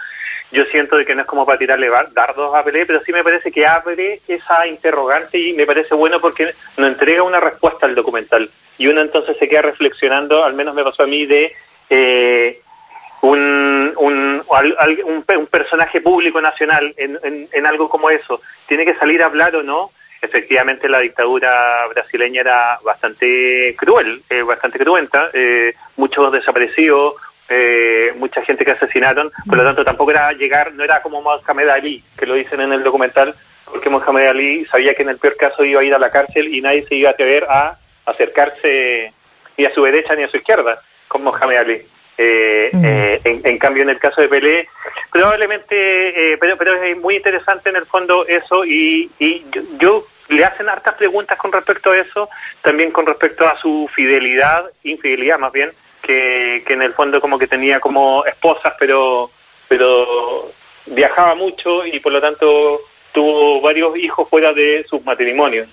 yo 0.51 0.63
siento 0.65 0.95
de 0.95 1.05
que 1.05 1.15
no 1.15 1.21
es 1.21 1.27
como 1.27 1.45
para 1.45 1.59
tirarle 1.59 1.89
dardos 2.13 2.55
a 2.55 2.63
Pelé, 2.63 2.85
pero 2.85 3.01
sí 3.01 3.11
me 3.11 3.23
parece 3.23 3.51
que 3.51 3.67
abre 3.67 4.21
esa 4.27 4.65
interrogante 4.67 5.37
y 5.37 5.53
me 5.53 5.65
parece 5.65 5.93
bueno 5.95 6.19
porque 6.19 6.53
nos 6.77 6.87
entrega 6.87 7.23
una 7.23 7.39
respuesta 7.39 7.85
al 7.85 7.95
documental. 7.95 8.49
Y 8.77 8.87
uno 8.87 9.01
entonces 9.01 9.37
se 9.37 9.47
queda 9.47 9.63
reflexionando, 9.63 10.43
al 10.43 10.53
menos 10.53 10.73
me 10.73 10.83
pasó 10.83 11.03
a 11.03 11.07
mí, 11.07 11.25
de 11.25 11.53
eh, 11.89 12.61
un, 13.29 13.93
un, 13.97 14.43
un, 14.47 15.25
un, 15.37 15.47
personaje 15.47 16.01
público 16.01 16.41
nacional 16.41 16.93
en, 16.97 17.47
en, 17.51 17.65
algo 17.65 17.89
como 17.89 18.09
eso. 18.09 18.41
¿Tiene 18.67 18.85
que 18.85 18.95
salir 18.95 19.21
a 19.21 19.25
hablar 19.25 19.55
o 19.55 19.63
no? 19.63 19.91
Efectivamente, 20.21 20.89
la 20.89 20.99
dictadura 20.99 21.85
brasileña 21.87 22.41
era 22.41 22.79
bastante 22.83 23.75
cruel, 23.77 24.21
eh, 24.29 24.41
bastante 24.41 24.79
cruenta, 24.79 25.29
eh, 25.33 25.73
muchos 25.97 26.31
desaparecidos, 26.31 27.15
eh, 27.47 28.11
mucha 28.17 28.41
gente 28.41 28.65
que 28.65 28.71
asesinaron, 28.71 29.31
por 29.47 29.57
lo 29.57 29.63
tanto 29.63 29.85
tampoco 29.85 30.11
era 30.11 30.31
llegar, 30.31 30.73
no 30.73 30.83
era 30.83 31.01
como 31.01 31.21
Mohamed 31.21 31.69
Ali, 31.69 32.03
que 32.17 32.25
lo 32.25 32.33
dicen 32.33 32.61
en 32.61 32.73
el 32.73 32.83
documental, 32.83 33.35
porque 33.65 33.89
Mohamed 33.89 34.27
Ali 34.27 34.65
sabía 34.65 34.95
que 34.95 35.03
en 35.03 35.09
el 35.09 35.17
peor 35.17 35.35
caso 35.37 35.63
iba 35.63 35.81
a 35.81 35.83
ir 35.83 35.93
a 35.93 35.99
la 35.99 36.09
cárcel 36.09 36.53
y 36.53 36.61
nadie 36.61 36.85
se 36.87 36.95
iba 36.95 37.09
a 37.09 37.13
atrever 37.13 37.45
a 37.47 37.77
acercarse 38.05 39.13
ni 39.57 39.65
a 39.65 39.73
su 39.73 39.83
derecha 39.83 40.15
ni 40.15 40.23
a 40.23 40.27
su 40.27 40.37
izquierda 40.37 40.81
con 41.07 41.23
Mohamed 41.23 41.57
Ali. 41.57 41.81
Eh, 42.17 42.69
mm. 42.71 42.85
eh, 42.85 43.21
en, 43.25 43.41
en, 43.43 43.57
cambio, 43.57 43.83
en 43.83 43.89
el 43.89 43.99
caso 43.99 44.21
de 44.21 44.29
Pelé, 44.29 44.69
probablemente, 45.11 46.33
eh, 46.33 46.37
pero, 46.37 46.57
pero 46.57 46.81
es 46.81 46.97
muy 46.97 47.17
interesante 47.17 47.69
en 47.69 47.75
el 47.75 47.85
fondo 47.85 48.25
eso 48.25 48.63
y, 48.63 49.11
y 49.19 49.45
yo, 49.51 49.61
yo, 49.77 50.07
le 50.29 50.45
hacen 50.45 50.69
hartas 50.69 50.95
preguntas 50.95 51.37
con 51.37 51.51
respecto 51.51 51.91
a 51.91 51.97
eso, 51.97 52.29
también 52.61 52.91
con 52.91 53.05
respecto 53.05 53.45
a 53.45 53.59
su 53.59 53.89
fidelidad, 53.93 54.65
infidelidad 54.83 55.37
más 55.37 55.51
bien, 55.51 55.71
que, 56.01 56.63
que 56.65 56.73
en 56.73 56.81
el 56.81 56.93
fondo 56.93 57.19
como 57.19 57.37
que 57.37 57.47
tenía 57.47 57.79
como 57.79 58.25
esposas, 58.25 58.73
pero, 58.79 59.29
pero 59.67 60.51
viajaba 60.85 61.35
mucho 61.35 61.85
y 61.85 61.99
por 61.99 62.13
lo 62.13 62.21
tanto 62.21 62.79
tuvo 63.11 63.61
varios 63.61 63.97
hijos 63.97 64.27
fuera 64.29 64.53
de 64.53 64.85
sus 64.89 65.03
matrimonios. 65.03 65.67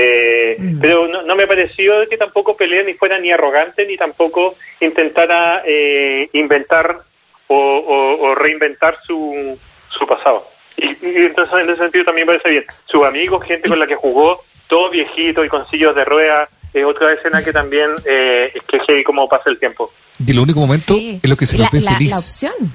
Eh, 0.00 0.56
mm. 0.58 0.80
Pero 0.80 1.08
no, 1.08 1.22
no, 1.22 1.34
me 1.34 1.48
pareció 1.48 2.08
que 2.08 2.16
tampoco 2.16 2.56
Pelé 2.56 2.84
ni 2.84 2.94
fuera 2.94 3.18
ni 3.18 3.32
arrogante 3.32 3.84
ni 3.84 3.96
tampoco 3.96 4.54
intentara 4.80 5.62
eh, 5.66 6.28
inventar 6.34 7.00
o, 7.48 7.56
o, 7.56 8.28
o, 8.28 8.34
reinventar 8.36 8.96
su, 9.04 9.58
su 9.88 10.06
pasado. 10.06 10.46
Y, 10.76 10.86
y, 10.86 11.16
entonces 11.26 11.58
en 11.58 11.70
ese 11.70 11.78
sentido 11.78 12.04
también 12.04 12.28
parece 12.28 12.48
bien. 12.48 12.64
Sus 12.86 13.04
amigos, 13.04 13.44
gente 13.44 13.68
con 13.68 13.80
la 13.80 13.88
que 13.88 13.96
jugó, 13.96 14.44
todo 14.68 14.90
viejito 14.90 15.44
y 15.44 15.48
con 15.48 15.68
sillos 15.68 15.96
de 15.96 16.04
ruedas, 16.04 16.48
es 16.72 16.84
otra 16.84 17.12
escena 17.12 17.42
que 17.42 17.52
también 17.52 17.90
eh, 18.04 18.52
es 18.54 18.62
que 18.62 18.76
es 18.76 19.04
como 19.04 19.28
pasa 19.28 19.50
el 19.50 19.58
tiempo. 19.58 19.92
Y 20.24 20.30
el 20.30 20.38
único 20.38 20.60
momento 20.60 20.94
sí. 20.94 21.18
es 21.20 21.28
lo 21.28 21.36
que 21.36 21.46
se 21.46 21.58
la, 21.58 21.68
ve 21.72 21.80
la, 21.80 21.92
feliz. 21.92 22.10
La 22.10 22.18
opción. 22.18 22.72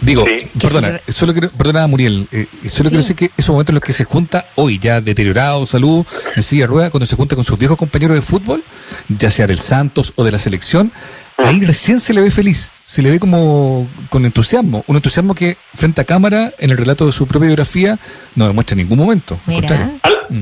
Digo, 0.00 0.24
sí. 0.24 0.48
perdona, 0.60 1.00
solo 1.08 1.32
quiero, 1.32 1.50
perdona 1.50 1.86
Muriel, 1.86 2.26
eh, 2.32 2.46
solo 2.62 2.70
sí. 2.70 2.82
quiero 2.82 2.96
decir 2.96 3.16
que 3.16 3.30
esos 3.36 3.50
momentos 3.50 3.70
en 3.70 3.74
los 3.74 3.84
que 3.84 3.92
se 3.92 4.04
junta 4.04 4.46
hoy, 4.54 4.78
ya 4.78 5.00
deteriorado, 5.00 5.66
salud, 5.66 6.06
en 6.34 6.42
silla 6.42 6.62
de 6.62 6.66
rueda, 6.68 6.90
cuando 6.90 7.06
se 7.06 7.16
junta 7.16 7.36
con 7.36 7.44
sus 7.44 7.58
viejos 7.58 7.76
compañeros 7.76 8.16
de 8.16 8.22
fútbol, 8.22 8.62
ya 9.08 9.30
sea 9.30 9.46
del 9.46 9.58
Santos 9.58 10.14
o 10.16 10.24
de 10.24 10.32
la 10.32 10.38
selección, 10.38 10.92
ahí 11.36 11.60
recién 11.60 12.00
se 12.00 12.14
le 12.14 12.22
ve 12.22 12.30
feliz, 12.30 12.70
se 12.84 13.02
le 13.02 13.10
ve 13.10 13.20
como 13.20 13.86
con 14.08 14.24
entusiasmo, 14.24 14.82
un 14.86 14.96
entusiasmo 14.96 15.34
que 15.34 15.56
frente 15.74 16.00
a 16.00 16.04
cámara, 16.04 16.52
en 16.58 16.70
el 16.70 16.78
relato 16.78 17.04
de 17.04 17.12
su 17.12 17.26
propia 17.26 17.48
biografía, 17.48 17.98
no 18.34 18.46
demuestra 18.46 18.74
en 18.74 18.78
ningún 18.78 18.98
momento. 18.98 19.38
Mira. 19.46 19.90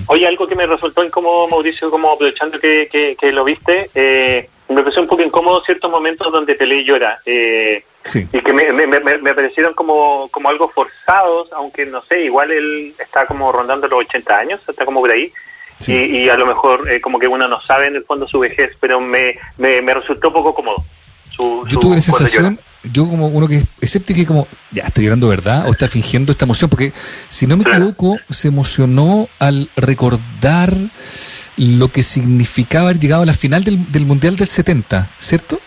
Oye, 0.07 0.27
algo 0.27 0.47
que 0.47 0.55
me 0.55 0.67
resultó 0.67 1.05
incómodo, 1.05 1.49
Mauricio, 1.49 1.91
como 1.91 2.13
aprovechando 2.13 2.59
que, 2.59 2.89
que, 2.91 3.17
que 3.21 3.33
lo 3.33 3.45
viste, 3.45 3.91
eh, 3.95 4.49
me 4.69 4.83
pareció 4.83 5.03
un 5.03 5.09
poco 5.09 5.23
incómodo 5.23 5.63
ciertos 5.65 5.91
momentos 5.91 6.33
donde 6.33 6.55
Pelé 6.55 6.85
llora. 6.85 7.21
Eh, 7.27 7.85
sí. 8.05 8.29
Y 8.33 8.41
que 8.41 8.53
me, 8.53 8.73
me, 8.73 8.87
me, 8.87 9.01
me, 9.01 9.35
parecieron 9.35 9.75
como, 9.75 10.29
como 10.31 10.49
algo 10.49 10.69
forzados, 10.69 11.49
aunque 11.53 11.87
no 11.87 12.03
sé, 12.05 12.25
igual 12.25 12.51
él 12.51 12.95
está 12.99 13.27
como 13.27 13.51
rondando 13.53 13.89
los 13.89 14.01
80 14.01 14.37
años, 14.37 14.61
está 14.69 14.85
como 14.85 15.01
por 15.01 15.11
ahí. 15.11 15.33
Sí. 15.79 15.93
Y, 15.93 16.17
y, 16.25 16.29
a 16.29 16.37
lo 16.37 16.47
mejor 16.47 16.91
eh, 16.91 17.01
como 17.01 17.19
que 17.19 17.27
uno 17.27 17.49
no 17.49 17.61
sabe 17.61 17.87
en 17.87 17.97
el 17.97 18.05
fondo 18.05 18.27
su 18.27 18.39
vejez, 18.39 18.71
pero 18.81 19.01
me, 19.01 19.37
me, 19.59 19.83
me 19.83 19.95
resultó 19.95 20.33
poco 20.33 20.55
cómodo. 20.55 20.85
Su, 21.31 21.65
Yo 21.67 21.75
su, 21.75 21.81
tuve 21.81 21.97
la 21.97 22.03
sensación, 22.03 22.61
yo 22.93 23.09
como 23.09 23.29
uno 23.29 23.49
que 23.49 23.57
es 23.57 23.65
escéptico 23.81 24.21
y 24.21 24.27
como, 24.27 24.47
ya, 24.71 24.85
está 24.85 25.01
llorando 25.01 25.29
verdad 25.29 25.67
o 25.67 25.73
está 25.73 25.89
fingiendo 25.89 26.33
esta 26.33 26.45
emoción, 26.45 26.71
porque 26.71 26.93
si 27.29 27.47
no 27.47 27.57
me 27.57 27.63
equivoco, 27.63 28.19
se 28.31 28.49
emocionó 28.49 29.29
al 29.39 29.69
recordar 29.77 30.73
lo 31.57 31.89
que 31.89 32.03
significaba 32.03 32.89
haber 32.89 33.01
llegado 33.01 33.23
a 33.23 33.27
la 33.27 33.35
final 33.35 33.65
del, 33.65 33.91
del 33.93 34.07
Mundial 34.07 34.37
del 34.37 34.49
70, 34.49 35.11
¿cierto? 35.19 35.59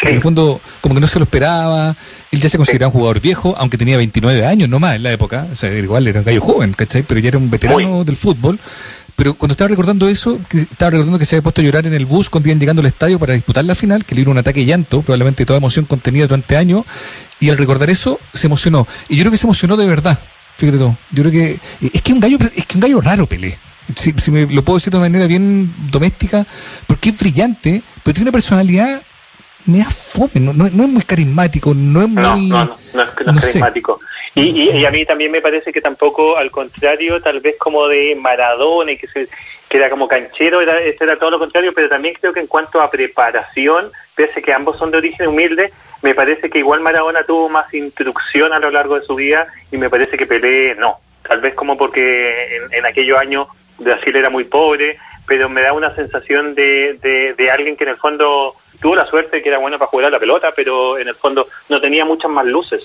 Sí. 0.00 0.08
En 0.08 0.16
el 0.16 0.20
fondo, 0.20 0.60
como 0.80 0.94
que 0.94 1.00
no 1.00 1.06
se 1.06 1.18
lo 1.18 1.24
esperaba. 1.24 1.96
Él 2.30 2.40
ya 2.40 2.48
se 2.48 2.56
consideraba 2.56 2.90
sí. 2.90 2.96
un 2.96 3.00
jugador 3.00 3.20
viejo, 3.20 3.54
aunque 3.58 3.78
tenía 3.78 3.96
29 3.96 4.44
años 4.46 4.68
nomás 4.68 4.96
en 4.96 5.02
la 5.02 5.12
época. 5.12 5.46
O 5.50 5.54
sea, 5.54 5.72
igual 5.72 6.06
era 6.08 6.20
un 6.20 6.24
gallo 6.26 6.40
joven, 6.40 6.72
¿cachai? 6.72 7.02
Pero 7.02 7.20
ya 7.20 7.28
era 7.28 7.38
un 7.38 7.50
veterano 7.50 8.04
del 8.04 8.16
fútbol. 8.16 8.58
Pero 9.16 9.34
cuando 9.34 9.52
estaba 9.52 9.68
recordando 9.68 10.08
eso, 10.08 10.40
que 10.48 10.58
estaba 10.58 10.90
recordando 10.90 11.18
que 11.18 11.24
se 11.24 11.36
había 11.36 11.44
puesto 11.44 11.60
a 11.60 11.64
llorar 11.64 11.86
en 11.86 11.94
el 11.94 12.04
bus 12.04 12.28
cuando 12.28 12.48
iban 12.48 12.58
llegando 12.58 12.80
al 12.80 12.86
estadio 12.86 13.18
para 13.18 13.34
disputar 13.34 13.64
la 13.64 13.74
final, 13.74 14.04
que 14.04 14.14
le 14.14 14.22
dio 14.22 14.30
un 14.30 14.38
ataque 14.38 14.60
de 14.60 14.66
llanto, 14.66 15.02
probablemente 15.02 15.46
toda 15.46 15.58
emoción 15.58 15.84
contenida 15.84 16.26
durante 16.26 16.56
años, 16.56 16.84
y 17.38 17.50
al 17.50 17.56
recordar 17.56 17.90
eso 17.90 18.18
se 18.32 18.48
emocionó. 18.48 18.88
Y 19.08 19.16
yo 19.16 19.22
creo 19.22 19.32
que 19.32 19.38
se 19.38 19.46
emocionó 19.46 19.76
de 19.76 19.86
verdad, 19.86 20.18
fíjate 20.56 20.78
tú. 20.78 20.96
Yo 21.12 21.22
creo 21.22 21.30
que 21.30 21.60
es 21.80 22.02
que 22.02 22.12
un 22.12 22.18
gallo, 22.18 22.38
es 22.40 22.66
que 22.66 22.76
un 22.76 22.80
gallo 22.80 23.00
raro 23.00 23.26
Pelé. 23.26 23.56
Si, 23.94 24.12
si 24.18 24.30
me 24.30 24.46
lo 24.46 24.64
puedo 24.64 24.78
decir 24.78 24.90
de 24.90 24.96
una 24.96 25.06
manera 25.06 25.26
bien 25.26 25.72
doméstica, 25.90 26.44
porque 26.88 27.10
es 27.10 27.18
brillante, 27.18 27.82
pero 28.02 28.14
tiene 28.14 28.30
una 28.30 28.32
personalidad 28.32 29.02
me 29.66 29.78
da 29.78 29.84
fome, 29.84 30.40
no, 30.40 30.52
no, 30.52 30.68
no, 30.70 30.84
es 30.84 30.88
muy 30.88 31.02
carismático, 31.02 31.72
no 31.74 32.02
es 32.02 32.08
muy... 32.08 32.22
No, 32.22 32.36
no, 32.36 32.62
es, 32.64 32.92
no 32.94 33.02
es 33.02 33.10
carismático. 33.10 34.00
Y, 34.34 34.42
y, 34.42 34.70
y, 34.78 34.84
a 34.84 34.90
mí 34.90 35.04
también 35.04 35.30
me 35.30 35.40
parece 35.40 35.72
que 35.72 35.80
tampoco, 35.80 36.36
al 36.36 36.50
contrario, 36.50 37.20
tal 37.22 37.40
vez 37.40 37.56
como 37.58 37.86
de 37.86 38.16
Maradona, 38.16 38.92
y 38.92 38.98
que, 38.98 39.06
se, 39.06 39.28
que 39.68 39.76
era 39.78 39.88
como 39.88 40.08
canchero, 40.08 40.60
era, 40.60 40.80
este 40.80 41.04
era 41.04 41.18
todo 41.18 41.30
lo 41.30 41.38
contrario, 41.38 41.72
pero 41.72 41.88
también 41.88 42.16
creo 42.20 42.32
que 42.32 42.40
en 42.40 42.48
cuanto 42.48 42.80
a 42.80 42.90
preparación, 42.90 43.92
pese 44.14 44.42
que 44.42 44.52
ambos 44.52 44.76
son 44.76 44.90
de 44.90 44.98
origen 44.98 45.28
humilde, 45.28 45.72
me 46.02 46.14
parece 46.14 46.50
que 46.50 46.58
igual 46.58 46.80
Maradona 46.80 47.24
tuvo 47.24 47.48
más 47.48 47.72
instrucción 47.72 48.52
a 48.52 48.58
lo 48.58 48.70
largo 48.70 48.98
de 48.98 49.06
su 49.06 49.14
vida 49.14 49.46
y 49.70 49.78
me 49.78 49.88
parece 49.88 50.18
que 50.18 50.26
Pelé 50.26 50.74
no. 50.74 50.98
Tal 51.26 51.40
vez 51.40 51.54
como 51.54 51.78
porque 51.78 52.56
en, 52.56 52.74
en 52.74 52.86
aquellos 52.86 53.18
años 53.18 53.48
Brasil 53.78 54.14
era 54.14 54.30
muy 54.30 54.44
pobre, 54.44 54.98
pero 55.26 55.48
me 55.48 55.62
da 55.62 55.72
una 55.72 55.94
sensación 55.94 56.54
de, 56.54 56.98
de, 57.00 57.34
de 57.34 57.50
alguien 57.50 57.76
que 57.76 57.84
en 57.84 57.90
el 57.90 57.96
fondo 57.96 58.54
tuvo 58.80 58.96
la 58.96 59.06
suerte 59.06 59.42
que 59.42 59.48
era 59.48 59.58
bueno 59.58 59.78
para 59.78 59.90
jugar 59.90 60.06
a 60.06 60.10
la 60.10 60.18
pelota, 60.18 60.50
pero 60.54 60.98
en 60.98 61.08
el 61.08 61.14
fondo 61.14 61.48
no 61.68 61.80
tenía 61.80 62.04
muchas 62.04 62.30
más 62.30 62.46
luces. 62.46 62.82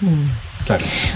Mm. 0.00 0.28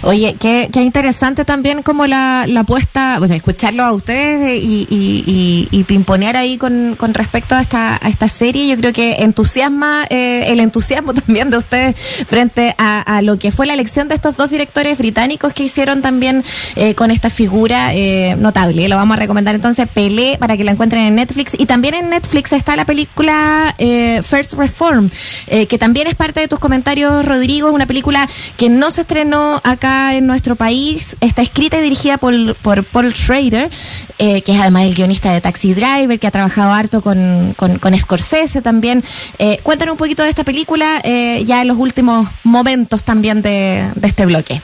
Oye, 0.02 0.36
qué, 0.38 0.68
interesante 0.74 1.44
también 1.44 1.82
como 1.82 2.06
la, 2.06 2.46
la 2.46 2.60
apuesta, 2.60 3.18
o 3.20 3.26
sea, 3.26 3.36
escucharlo 3.36 3.84
a 3.84 3.92
ustedes 3.92 4.62
y, 4.62 4.86
y, 4.88 5.24
y, 5.26 5.68
y 5.70 5.84
pimponear 5.84 6.36
ahí 6.36 6.56
con, 6.56 6.96
con 6.96 7.14
respecto 7.14 7.54
a 7.54 7.60
esta, 7.60 8.00
esta 8.06 8.28
serie. 8.28 8.68
Yo 8.68 8.76
creo 8.76 8.92
que 8.92 9.16
entusiasma 9.24 10.06
eh, 10.10 10.44
el 10.48 10.60
entusiasmo 10.60 11.14
también 11.26 11.50
de 11.50 11.56
ustedes 11.56 11.96
frente 12.26 12.74
a, 12.78 13.00
a, 13.00 13.22
lo 13.22 13.38
que 13.38 13.50
fue 13.50 13.66
la 13.66 13.74
elección 13.74 14.08
de 14.08 14.14
estos 14.14 14.36
dos 14.36 14.50
directores 14.50 14.98
británicos 14.98 15.52
que 15.52 15.64
hicieron 15.64 16.02
también 16.02 16.44
eh, 16.76 16.94
con 16.94 17.10
esta 17.10 17.30
figura 17.30 17.94
eh, 17.94 18.36
notable. 18.38 18.88
Lo 18.88 18.96
vamos 18.96 19.16
a 19.16 19.20
recomendar 19.20 19.54
entonces 19.54 19.88
Pelé 19.88 20.36
para 20.38 20.56
que 20.56 20.64
la 20.64 20.72
encuentren 20.72 21.04
en 21.04 21.14
Netflix. 21.14 21.52
Y 21.58 21.66
también 21.66 21.94
en 21.94 22.10
Netflix 22.10 22.52
está 22.52 22.76
la 22.76 22.84
película 22.84 23.74
eh, 23.78 24.22
First 24.22 24.54
Reform, 24.54 25.10
eh, 25.46 25.66
que 25.66 25.78
también 25.78 26.06
es 26.06 26.14
parte 26.14 26.40
de 26.40 26.48
tus 26.48 26.58
comentarios, 26.58 27.24
Rodrigo. 27.24 27.70
Una 27.70 27.86
película 27.86 28.28
que 28.56 28.68
no 28.68 28.90
se 28.90 29.02
estrenó 29.02 29.37
acá 29.64 30.14
en 30.16 30.26
nuestro 30.26 30.56
país. 30.56 31.16
Está 31.20 31.42
escrita 31.42 31.78
y 31.78 31.82
dirigida 31.82 32.18
por, 32.18 32.54
por 32.56 32.84
Paul 32.84 33.12
Schrader, 33.14 33.70
eh, 34.18 34.42
que 34.42 34.52
es 34.52 34.60
además 34.60 34.84
el 34.86 34.94
guionista 34.94 35.32
de 35.32 35.40
Taxi 35.40 35.74
Driver, 35.74 36.18
que 36.18 36.26
ha 36.26 36.30
trabajado 36.30 36.72
harto 36.72 37.00
con, 37.00 37.54
con, 37.56 37.98
Scorsese 37.98 38.62
también. 38.62 39.02
Eh, 39.38 39.58
cuéntanos 39.62 39.92
un 39.92 39.98
poquito 39.98 40.22
de 40.22 40.30
esta 40.30 40.44
película 40.44 41.00
eh, 41.04 41.42
ya 41.44 41.62
en 41.62 41.68
los 41.68 41.76
últimos 41.76 42.28
momentos 42.44 43.04
también 43.04 43.42
de, 43.42 43.84
de 43.94 44.08
este 44.08 44.26
bloque. 44.26 44.60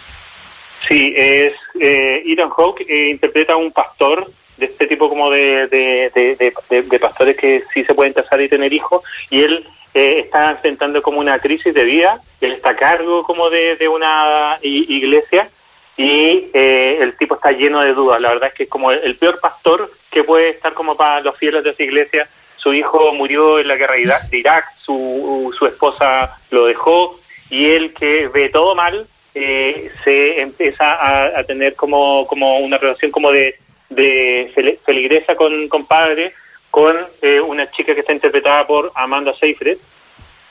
Sí, 0.88 1.12
es, 1.16 1.52
eh, 1.80 2.22
Ethan 2.26 2.50
Hawke 2.50 2.84
interpreta 3.10 3.54
a 3.54 3.56
un 3.56 3.72
pastor 3.72 4.30
de 4.58 4.66
este 4.66 4.86
tipo 4.86 5.08
como 5.08 5.30
de- 5.30 5.66
de 5.68 6.98
pastores 7.00 7.36
que 7.36 7.62
sí 7.72 7.82
se 7.84 7.94
pueden 7.94 8.12
casar 8.12 8.40
y 8.40 8.48
tener 8.48 8.72
hijos 8.72 9.02
y 9.30 9.40
él 9.40 9.66
eh, 9.94 10.20
está 10.24 10.50
enfrentando 10.50 11.00
como 11.02 11.20
una 11.20 11.38
crisis 11.38 11.72
de 11.74 11.84
vida 11.84 12.20
él 12.46 12.52
está 12.52 12.70
a 12.70 12.76
cargo 12.76 13.22
como 13.22 13.50
de, 13.50 13.76
de 13.76 13.88
una 13.88 14.58
iglesia 14.62 15.48
y 15.96 16.50
eh, 16.52 16.98
el 17.00 17.16
tipo 17.16 17.36
está 17.36 17.52
lleno 17.52 17.80
de 17.80 17.94
dudas. 17.94 18.20
La 18.20 18.30
verdad 18.30 18.48
es 18.48 18.54
que 18.54 18.62
es 18.64 18.68
como 18.68 18.90
el, 18.90 19.16
peor 19.16 19.40
pastor 19.40 19.90
que 20.10 20.24
puede 20.24 20.50
estar 20.50 20.74
como 20.74 20.96
para 20.96 21.20
los 21.20 21.36
fieles 21.36 21.62
de 21.64 21.70
esa 21.70 21.82
iglesia. 21.82 22.28
Su 22.56 22.72
hijo 22.72 23.12
murió 23.12 23.58
en 23.58 23.68
la 23.68 23.76
guerra 23.76 23.94
de 23.94 24.38
Irak, 24.38 24.64
su, 24.78 25.54
su 25.56 25.66
esposa 25.66 26.38
lo 26.50 26.66
dejó 26.66 27.20
y 27.50 27.70
él 27.70 27.92
que 27.92 28.28
ve 28.28 28.48
todo 28.48 28.74
mal 28.74 29.06
eh, 29.34 29.90
se 30.02 30.40
empieza 30.40 31.36
a, 31.38 31.44
tener 31.44 31.74
como, 31.74 32.26
como 32.26 32.58
una 32.58 32.78
relación 32.78 33.10
como 33.10 33.30
de, 33.30 33.58
de 33.90 34.50
fel- 34.54 34.78
feligresa 34.84 35.34
con, 35.34 35.68
con 35.68 35.86
padre 35.86 36.32
con 36.70 36.96
eh, 37.20 37.40
una 37.40 37.70
chica 37.70 37.94
que 37.94 38.00
está 38.00 38.12
interpretada 38.12 38.66
por 38.66 38.92
Amanda 38.94 39.34
Seyfried 39.34 39.78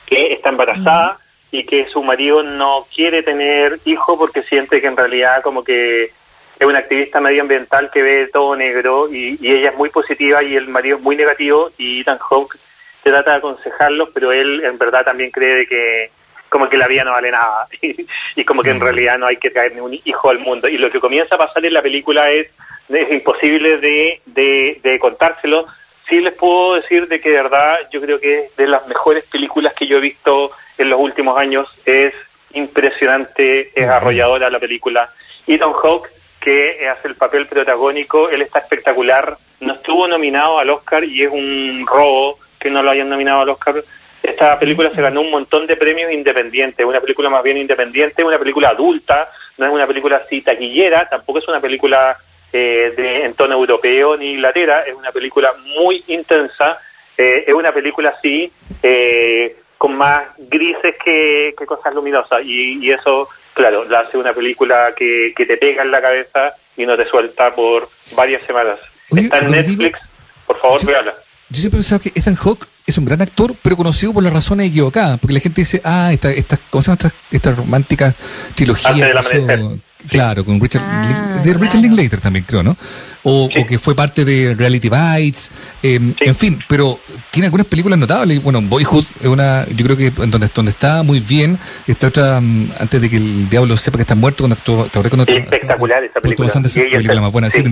que 0.06 0.34
está 0.34 0.50
embarazada 0.50 1.18
y 1.54 1.64
que 1.64 1.86
su 1.86 2.02
marido 2.02 2.42
no 2.42 2.84
quiere 2.92 3.22
tener 3.22 3.78
hijo 3.84 4.18
porque 4.18 4.42
siente 4.42 4.80
que 4.80 4.88
en 4.88 4.96
realidad 4.96 5.40
como 5.40 5.62
que 5.62 6.10
es 6.58 6.66
una 6.66 6.80
activista 6.80 7.20
medioambiental 7.20 7.92
que 7.92 8.02
ve 8.02 8.28
todo 8.32 8.56
negro 8.56 9.08
y, 9.08 9.38
y 9.40 9.52
ella 9.52 9.70
es 9.70 9.76
muy 9.76 9.88
positiva 9.88 10.42
y 10.42 10.56
el 10.56 10.66
marido 10.66 10.96
es 10.96 11.02
muy 11.04 11.14
negativo 11.14 11.70
y 11.78 12.00
Ethan 12.00 12.18
Hawke 12.18 12.58
trata 13.04 13.30
de 13.30 13.36
aconsejarlos 13.36 14.08
pero 14.12 14.32
él 14.32 14.64
en 14.64 14.76
verdad 14.78 15.04
también 15.04 15.30
cree 15.30 15.64
que 15.66 16.10
como 16.48 16.68
que 16.68 16.76
la 16.76 16.88
vida 16.88 17.04
no 17.04 17.12
vale 17.12 17.30
nada 17.30 17.68
y, 17.80 18.44
como 18.44 18.60
que 18.62 18.70
en 18.70 18.80
realidad 18.80 19.16
no 19.16 19.26
hay 19.28 19.36
que 19.36 19.50
traer 19.50 19.74
ni 19.74 19.80
un 19.80 19.94
hijo 20.04 20.30
al 20.30 20.38
mundo. 20.40 20.68
Y 20.68 20.78
lo 20.78 20.88
que 20.88 21.00
comienza 21.00 21.34
a 21.34 21.38
pasar 21.38 21.64
en 21.64 21.74
la 21.74 21.82
película 21.82 22.30
es, 22.30 22.48
es 22.88 23.10
imposible 23.10 23.78
de, 23.78 24.20
de, 24.26 24.80
de 24.80 24.98
contárselo. 25.00 25.66
Sí 26.08 26.20
les 26.20 26.34
puedo 26.34 26.74
decir 26.74 27.08
de 27.08 27.20
que 27.20 27.30
de 27.30 27.42
verdad 27.42 27.76
yo 27.90 28.00
creo 28.00 28.20
que 28.20 28.38
es 28.38 28.56
de 28.56 28.68
las 28.68 28.86
mejores 28.86 29.24
películas 29.24 29.74
que 29.74 29.88
yo 29.88 29.96
he 29.96 30.00
visto 30.00 30.52
en 30.78 30.90
los 30.90 31.00
últimos 31.00 31.36
años 31.36 31.68
es 31.84 32.14
impresionante, 32.52 33.70
es 33.74 33.88
arrolladora 33.88 34.50
la 34.50 34.60
película. 34.60 35.10
Ethan 35.46 35.72
Hawke, 35.72 36.10
que 36.40 36.88
hace 36.88 37.08
el 37.08 37.14
papel 37.14 37.46
protagónico, 37.46 38.28
él 38.28 38.42
está 38.42 38.60
espectacular, 38.60 39.36
no 39.60 39.74
estuvo 39.74 40.06
nominado 40.06 40.58
al 40.58 40.70
Oscar 40.70 41.04
y 41.04 41.22
es 41.22 41.30
un 41.30 41.84
robo 41.86 42.38
que 42.58 42.70
no 42.70 42.82
lo 42.82 42.90
hayan 42.90 43.08
nominado 43.08 43.40
al 43.40 43.48
Oscar. 43.48 43.82
Esta 44.22 44.58
película 44.58 44.90
se 44.90 45.02
ganó 45.02 45.20
un 45.20 45.30
montón 45.30 45.66
de 45.66 45.76
premios 45.76 46.10
independientes, 46.10 46.86
una 46.86 47.00
película 47.00 47.28
más 47.28 47.42
bien 47.42 47.58
independiente, 47.58 48.24
una 48.24 48.38
película 48.38 48.70
adulta, 48.70 49.30
no 49.58 49.66
es 49.66 49.72
una 49.72 49.86
película 49.86 50.16
así 50.16 50.40
taquillera, 50.40 51.08
tampoco 51.08 51.40
es 51.40 51.48
una 51.48 51.60
película 51.60 52.16
eh, 52.52 52.94
de, 52.96 53.24
en 53.24 53.34
tono 53.34 53.54
europeo 53.54 54.16
ni 54.16 54.32
Inglaterra, 54.32 54.82
es 54.86 54.94
una 54.94 55.12
película 55.12 55.52
muy 55.76 56.02
intensa, 56.06 56.78
eh, 57.18 57.44
es 57.46 57.52
una 57.52 57.72
película 57.72 58.14
así, 58.16 58.50
eh, 58.82 59.56
con 59.84 59.96
más 59.98 60.22
grises 60.38 60.94
que, 61.04 61.54
que 61.58 61.66
cosas 61.66 61.92
luminosas, 61.94 62.40
y, 62.42 62.78
y 62.82 62.90
eso, 62.90 63.28
claro, 63.52 63.84
la 63.84 64.00
hace 64.00 64.16
una 64.16 64.32
película 64.32 64.94
que, 64.96 65.34
que 65.36 65.44
te 65.44 65.58
pega 65.58 65.82
en 65.82 65.90
la 65.90 66.00
cabeza 66.00 66.54
y 66.74 66.86
no 66.86 66.96
te 66.96 67.06
suelta 67.06 67.54
por 67.54 67.90
varias 68.16 68.44
semanas. 68.46 68.78
Oye, 69.10 69.24
Está 69.24 69.40
en 69.40 69.50
Netflix, 69.50 69.98
por 70.46 70.58
favor, 70.58 70.80
yo- 70.80 70.86
véala. 70.88 71.14
Yo 71.50 71.60
siempre 71.60 71.78
he 71.78 71.82
pensado 71.82 72.00
que 72.00 72.08
Ethan 72.18 72.34
Hawke 72.36 72.66
es 72.86 72.96
un 72.96 73.04
gran 73.04 73.20
actor, 73.20 73.54
pero 73.62 73.76
conocido 73.76 74.14
por 74.14 74.22
las 74.24 74.32
razones 74.32 74.68
equivocadas. 74.70 75.18
Porque 75.20 75.34
la 75.34 75.40
gente 75.40 75.60
dice, 75.60 75.82
ah, 75.84 76.10
esta, 76.12 76.30
esta, 76.32 76.58
¿cómo 76.70 76.82
se 76.82 76.90
llama 76.90 76.98
esta, 77.02 77.14
esta 77.30 77.50
romántica 77.52 78.14
trilogía? 78.54 78.90
Antes 78.90 79.06
del 79.06 79.12
que 79.12 79.20
hizo- 79.20 79.44
amanecer. 79.44 79.80
Claro, 80.08 80.44
con 80.44 80.60
Richard, 80.60 80.82
Ah, 80.84 81.40
de 81.42 81.52
Richard 81.54 81.70
claro. 81.70 81.80
Linklater 81.88 82.20
también, 82.20 82.44
creo, 82.46 82.62
¿no? 82.62 82.76
O, 83.22 83.48
Sí. 83.52 83.58
o 83.60 83.66
que 83.66 83.78
fue 83.78 83.94
parte 83.94 84.24
de 84.24 84.54
Reality 84.54 84.90
Bites, 84.90 85.50
eh, 85.82 85.98
Sí. 85.98 86.14
en 86.20 86.34
fin, 86.34 86.58
pero 86.68 87.00
tiene 87.30 87.46
algunas 87.46 87.66
películas 87.66 87.98
notables. 87.98 88.42
Bueno, 88.42 88.60
Boyhood 88.60 89.04
es 89.20 89.26
una, 89.28 89.66
yo 89.74 89.84
creo 89.84 89.96
que 89.96 90.08
en 90.08 90.30
donde, 90.30 90.50
donde 90.54 90.70
está 90.72 91.02
muy 91.02 91.20
bien. 91.20 91.58
Esta 91.86 92.08
otra, 92.08 92.40
mm, 92.40 92.72
antes 92.80 93.00
de 93.00 93.08
que 93.10 93.16
el 93.16 93.48
diablo 93.48 93.76
sepa 93.78 93.96
que 93.96 94.02
está 94.02 94.14
muerto, 94.14 94.44
cuando 94.44 94.56
actuó, 94.56 94.84
¿te 94.84 94.88
acuerdas 94.98 95.10
cuando 95.10 95.22
actuó- 95.24 95.36
Espectacular 95.42 96.04
esa 96.04 96.20
película. 96.20 96.48
Thomas 96.48 96.56
Anderson, 96.56 96.82
Y 96.82 96.84
ella 96.86 96.90
la 96.92 96.96
película 96.98 97.12
está- 97.14 97.22
más 97.22 97.32
buena, 97.32 97.50
sí. 97.50 97.62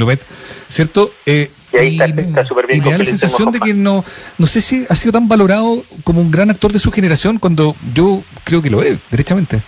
¿cierto? 0.68 1.12
Eh, 1.26 1.50
Y 1.72 1.76
ahí 1.76 2.00
está- 2.00 2.20
está 2.20 2.44
súper 2.46 2.66
bien 2.66 2.78
y 2.78 2.84
me 2.84 2.92
da 2.92 2.98
la 2.98 3.04
sensación 3.04 3.50
de 3.52 3.60
que 3.60 3.74
no, 3.74 4.04
no 4.38 4.46
sé 4.46 4.60
si 4.60 4.84
ha 4.88 4.94
sido 4.94 5.12
tan 5.12 5.28
valorado 5.28 5.84
como 6.04 6.20
un 6.20 6.30
gran 6.30 6.50
actor 6.50 6.72
de 6.72 6.78
su 6.78 6.90
generación 6.92 7.38
cuando 7.38 7.76
yo 7.94 8.22
creo 8.44 8.60
que 8.62 8.70
lo 8.70 8.82
es, 8.82 8.98
derechamente. 9.10 9.62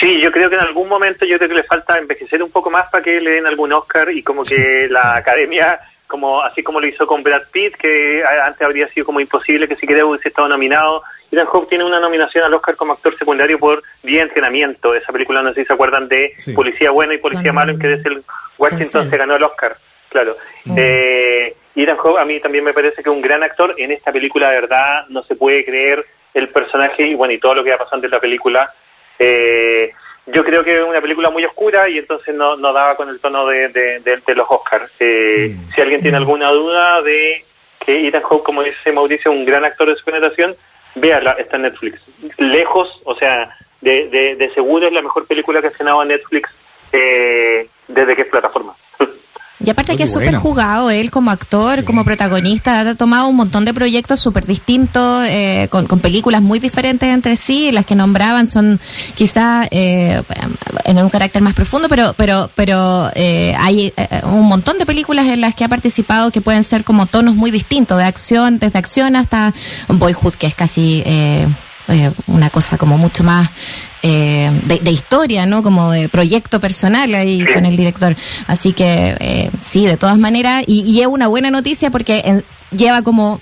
Sí, 0.00 0.20
yo 0.20 0.30
creo 0.32 0.48
que 0.48 0.56
en 0.56 0.62
algún 0.62 0.88
momento 0.88 1.24
yo 1.24 1.36
creo 1.38 1.48
que 1.48 1.56
le 1.56 1.62
falta 1.64 1.98
envejecer 1.98 2.42
un 2.42 2.50
poco 2.50 2.70
más 2.70 2.88
para 2.90 3.02
que 3.04 3.20
le 3.20 3.32
den 3.32 3.46
algún 3.46 3.72
Oscar 3.72 4.10
y 4.10 4.22
como 4.22 4.42
que 4.42 4.86
la 4.90 5.16
academia, 5.16 5.78
como 6.06 6.42
así 6.42 6.62
como 6.62 6.80
lo 6.80 6.86
hizo 6.86 7.06
con 7.06 7.22
Brad 7.22 7.42
Pitt, 7.52 7.76
que 7.76 8.22
a- 8.24 8.46
antes 8.46 8.62
habría 8.62 8.88
sido 8.88 9.06
como 9.06 9.20
imposible 9.20 9.68
que 9.68 9.76
siquiera 9.76 10.04
hubiese 10.04 10.28
estado 10.28 10.48
nominado. 10.48 11.02
Ethan 11.30 11.46
Hawke 11.46 11.68
tiene 11.68 11.84
una 11.84 11.98
nominación 12.00 12.44
al 12.44 12.54
Oscar 12.54 12.76
como 12.76 12.92
actor 12.92 13.16
secundario 13.16 13.58
por 13.58 13.82
Día 14.02 14.18
de 14.18 14.28
Entrenamiento. 14.28 14.94
Esa 14.94 15.12
película 15.12 15.42
no 15.42 15.52
sé 15.52 15.62
si 15.62 15.66
se 15.66 15.72
acuerdan 15.72 16.06
de 16.08 16.32
Sí. 16.36 16.52
Policía 16.52 16.90
Bueno 16.90 17.12
y 17.12 17.18
Policía 17.18 17.52
Malo, 17.52 17.72
en 17.72 17.78
que 17.78 17.88
desde 17.88 18.08
el 18.10 18.22
Washington 18.58 18.88
Cancel. 18.92 19.10
se 19.10 19.16
ganó 19.16 19.36
el 19.36 19.42
Oscar. 19.42 19.76
Claro. 20.10 20.36
Mm. 20.64 20.74
Eh, 20.78 21.54
Ethan 21.74 21.96
Hawke 21.96 22.18
a 22.20 22.24
mí 22.24 22.38
también 22.40 22.62
me 22.64 22.72
parece 22.72 22.96
que 23.02 23.10
es 23.10 23.14
un 23.16 23.22
gran 23.22 23.42
actor. 23.42 23.74
En 23.78 23.90
esta 23.90 24.12
película, 24.12 24.50
de 24.50 24.60
verdad, 24.60 25.06
no 25.08 25.22
se 25.24 25.34
puede 25.34 25.64
creer 25.64 26.04
el 26.34 26.48
personaje 26.48 27.02
y 27.04 27.14
bueno, 27.14 27.32
y 27.34 27.38
todo 27.38 27.54
lo 27.56 27.64
que 27.64 27.70
va 27.70 27.78
pasando 27.78 28.06
en 28.06 28.12
la 28.12 28.20
película. 28.20 28.72
Eh, 29.18 29.92
yo 30.26 30.42
creo 30.44 30.64
que 30.64 30.74
es 30.74 30.82
una 30.82 31.00
película 31.00 31.30
muy 31.30 31.44
oscura 31.44 31.88
y 31.88 31.98
entonces 31.98 32.34
no, 32.34 32.56
no 32.56 32.72
daba 32.72 32.96
con 32.96 33.08
el 33.08 33.20
tono 33.20 33.46
de, 33.46 33.68
de, 33.68 34.00
de- 34.00 34.22
de 34.26 34.34
los 34.34 34.46
Oscars. 34.50 34.90
Eh, 35.00 35.54
Mm. 35.54 35.72
Si 35.74 35.80
alguien 35.80 36.00
tiene 36.02 36.16
alguna 36.16 36.50
duda 36.50 37.02
de 37.02 37.44
que 37.84 38.08
Ethan 38.08 38.22
Hawke, 38.22 38.44
como 38.44 38.62
dice 38.62 38.92
Mauricio, 38.92 39.30
es 39.30 39.36
un 39.38 39.44
gran 39.44 39.64
actor 39.64 39.88
de 39.90 39.96
su 39.96 40.04
generación, 40.04 40.56
véala, 40.94 41.32
está 41.32 41.56
en 41.56 41.62
Netflix. 41.62 42.00
Lejos, 42.38 42.88
o 43.04 43.14
sea, 43.16 43.54
de, 43.82 44.08
de, 44.08 44.36
de 44.36 44.54
seguro 44.54 44.86
es 44.86 44.92
la 44.94 45.02
mejor 45.02 45.26
película 45.26 45.60
que 45.60 45.66
ha 45.66 45.70
estrenado 45.70 46.00
en 46.02 46.08
Netflix 46.08 46.48
eh, 46.92 47.68
desde 47.88 48.16
que 48.16 48.22
es 48.22 48.28
plataforma. 48.28 48.74
Y 49.64 49.70
aparte 49.70 49.92
Muy 49.92 49.98
que 49.98 50.04
es 50.04 50.12
súper 50.12 50.34
jugado 50.34 50.90
él 50.90 51.10
como 51.10 51.30
actor, 51.30 51.78
Sí. 51.78 51.84
como 51.84 52.04
protagonista, 52.04 52.80
ha 52.80 52.94
tomado 52.96 53.28
un 53.28 53.36
montón 53.36 53.64
de 53.64 53.72
proyectos 53.72 54.18
súper 54.20 54.46
distintos, 54.46 55.24
eh, 55.28 55.68
con, 55.70 55.86
con 55.86 56.00
películas 56.00 56.42
muy 56.42 56.58
diferentes 56.58 57.08
entre 57.08 57.36
sí, 57.36 57.70
las 57.70 57.86
que 57.86 57.94
nombraban 57.94 58.46
son 58.46 58.80
quizá 59.14 59.66
eh, 59.70 60.22
en 60.84 60.98
un 60.98 61.08
carácter 61.08 61.40
más 61.40 61.54
profundo, 61.54 61.88
pero 61.88 62.14
pero 62.16 62.50
pero 62.54 63.10
eh, 63.14 63.54
hay 63.58 63.92
eh, 63.96 64.22
un 64.24 64.42
montón 64.46 64.76
de 64.78 64.86
películas 64.86 65.26
en 65.26 65.40
las 65.40 65.54
que 65.54 65.64
ha 65.64 65.68
participado 65.68 66.30
que 66.32 66.40
pueden 66.40 66.64
ser 66.64 66.82
como 66.82 67.06
tonos 67.06 67.36
muy 67.36 67.50
distintos, 67.52 67.96
de 67.98 68.04
acción, 68.04 68.58
desde 68.58 68.78
acción 68.78 69.14
hasta 69.14 69.54
Boyhood, 69.88 70.34
que 70.34 70.46
es 70.48 70.54
casi... 70.54 71.02
Eh, 71.06 71.46
eh, 71.86 72.10
una 72.28 72.48
cosa 72.48 72.78
como 72.78 72.96
mucho 72.96 73.22
más 73.24 73.50
eh, 74.04 74.50
de, 74.66 74.78
de 74.78 74.90
historia, 74.92 75.46
¿no? 75.46 75.62
Como 75.62 75.90
de 75.90 76.08
proyecto 76.08 76.60
personal 76.60 77.12
ahí 77.14 77.44
con 77.54 77.64
el 77.66 77.74
director. 77.76 78.14
Así 78.46 78.72
que 78.74 79.16
eh, 79.18 79.50
sí, 79.60 79.86
de 79.86 79.96
todas 79.96 80.18
maneras, 80.18 80.62
y, 80.66 80.82
y 80.82 81.00
es 81.00 81.06
una 81.06 81.26
buena 81.26 81.50
noticia 81.50 81.90
porque 81.90 82.22
en- 82.24 82.44
lleva 82.76 83.00
como 83.02 83.40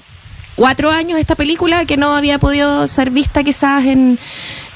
cuatro 0.55 0.91
años 0.91 1.19
esta 1.19 1.35
película 1.35 1.85
que 1.87 1.97
no 1.97 2.15
había 2.15 2.39
podido 2.39 2.87
ser 2.87 3.11
vista 3.11 3.43
quizás 3.43 3.85
en... 3.87 4.19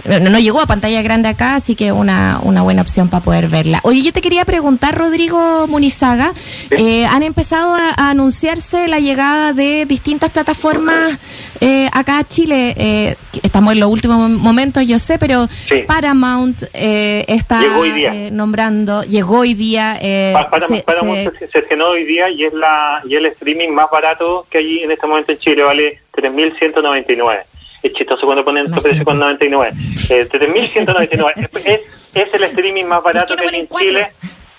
No, 0.04 0.20
no 0.20 0.38
llegó 0.38 0.60
a 0.60 0.66
pantalla 0.66 1.02
grande 1.02 1.28
acá, 1.28 1.54
así 1.56 1.74
que 1.74 1.90
una, 1.90 2.38
una 2.42 2.62
buena 2.62 2.82
opción 2.82 3.08
para 3.08 3.22
poder 3.24 3.48
verla. 3.48 3.80
Oye, 3.82 4.02
yo 4.02 4.12
te 4.12 4.20
quería 4.20 4.44
preguntar, 4.44 4.94
Rodrigo 4.96 5.66
Munizaga, 5.66 6.32
eh, 6.70 7.06
han 7.06 7.22
empezado 7.24 7.74
a, 7.74 7.90
a 7.96 8.10
anunciarse 8.10 8.86
la 8.88 9.00
llegada 9.00 9.52
de 9.52 9.84
distintas 9.86 10.30
plataformas 10.30 11.18
eh, 11.60 11.88
acá 11.92 12.18
a 12.18 12.24
Chile. 12.28 12.74
Eh, 12.76 13.16
estamos 13.42 13.72
en 13.72 13.80
los 13.80 13.90
últimos 13.90 14.30
momentos, 14.30 14.86
yo 14.86 14.98
sé, 14.98 15.18
pero 15.18 15.48
Sí. 15.68 15.82
Paramount 15.88 16.62
eh, 16.74 17.24
está 17.26 17.60
Llegó 17.60 17.78
hoy 17.80 17.90
día. 17.92 18.14
eh, 18.14 18.30
nombrando, 18.30 19.02
llegó 19.02 19.38
hoy 19.40 19.54
día. 19.54 19.98
eh, 20.00 20.30
Pa- 20.34 20.50
Paramount, 20.50 20.76
se- 20.76 20.84
Paramount 20.84 21.32
se- 21.32 21.38
se, 21.46 21.52
se 21.52 21.58
estrenó 21.58 21.88
hoy 21.88 22.04
día 22.04 22.28
y 22.30 22.44
es 22.44 22.52
la 22.52 23.00
y 23.08 23.14
el 23.16 23.26
streaming 23.26 23.70
más 23.70 23.86
barato 23.90 24.46
que 24.50 24.58
hay 24.58 24.80
en 24.84 24.90
este 24.92 25.06
momento 25.06 25.32
en 25.32 25.38
Chile, 25.38 25.62
vale 25.62 26.00
3.199. 26.14 27.44
Es 27.86 27.92
chistoso 27.94 28.26
cuando 28.26 28.44
ponen 28.44 28.66
estos 28.66 28.82
precios 28.82 29.04
con 29.04 29.18
99. 29.18 29.70
Eh, 30.10 30.26
3.199. 30.30 31.48
es, 31.64 32.10
es, 32.14 32.34
el 32.34 32.42
streaming 32.44 32.84
más 32.84 33.02
barato 33.02 33.34
¿Por 33.34 33.44
qué 33.44 33.50
que 33.50 33.56
hay 33.56 33.60
en 33.62 33.68
Chile. 33.68 34.12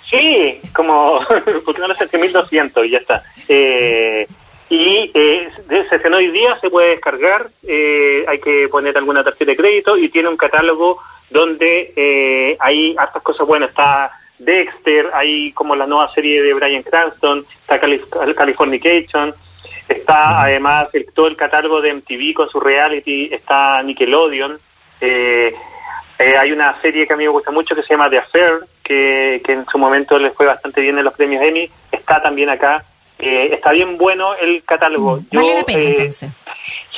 Sí, 0.09 0.61
como, 0.73 1.19
porque 1.65 1.81
no 1.81 1.87
lo 1.87 1.93
hacen 1.93 2.09
3.200 2.09 2.85
y 2.85 2.89
ya 2.91 2.97
está. 2.99 3.23
Eh, 3.47 4.27
y 4.69 5.11
eh, 5.13 5.49
se 5.89 6.07
hoy 6.09 6.31
día, 6.31 6.57
se 6.59 6.69
puede 6.69 6.89
descargar, 6.89 7.49
eh, 7.65 8.25
hay 8.27 8.39
que 8.39 8.67
poner 8.69 8.97
alguna 8.97 9.23
tarjeta 9.23 9.51
de 9.51 9.57
crédito 9.57 9.97
y 9.97 10.09
tiene 10.09 10.27
un 10.27 10.35
catálogo 10.37 11.01
donde 11.29 11.93
eh, 11.95 12.57
hay 12.59 12.95
hartas 12.97 13.21
cosas 13.23 13.47
buenas. 13.47 13.69
Está 13.69 14.11
Dexter, 14.39 15.09
hay 15.13 15.51
como 15.53 15.75
la 15.75 15.87
nueva 15.87 16.13
serie 16.13 16.41
de 16.41 16.53
Brian 16.53 16.83
Cranston, 16.83 17.45
está 17.61 17.79
Calif- 17.79 18.35
Californication, 18.35 19.33
está 19.87 20.41
además 20.41 20.87
el, 20.93 21.05
todo 21.13 21.27
el 21.27 21.37
catálogo 21.37 21.81
de 21.81 21.93
MTV 21.93 22.33
con 22.33 22.49
su 22.49 22.59
reality, 22.59 23.29
está 23.31 23.81
Nickelodeon. 23.83 24.59
Eh, 25.01 25.53
eh, 26.19 26.37
hay 26.37 26.51
una 26.51 26.79
serie 26.81 27.05
que 27.05 27.13
a 27.13 27.17
mí 27.17 27.23
me 27.23 27.29
gusta 27.29 27.51
mucho 27.51 27.75
que 27.75 27.83
se 27.83 27.93
llama 27.93 28.09
The 28.09 28.17
Affair, 28.19 28.59
que, 28.83 29.41
que 29.45 29.53
en 29.53 29.65
su 29.65 29.77
momento 29.77 30.17
les 30.17 30.33
fue 30.33 30.45
bastante 30.45 30.81
bien 30.81 30.97
en 30.97 31.05
los 31.05 31.13
premios 31.13 31.43
Emmy, 31.43 31.69
está 31.91 32.21
también 32.21 32.49
acá. 32.49 32.83
Eh, 33.19 33.49
está 33.51 33.71
bien 33.71 33.97
bueno 33.97 34.35
el 34.35 34.63
catálogo. 34.63 35.17
Mm, 35.17 35.35
vale 35.35 35.55
la 35.55 35.63
pena 35.63 35.79
eh, 35.81 35.87
entonces. 35.89 36.29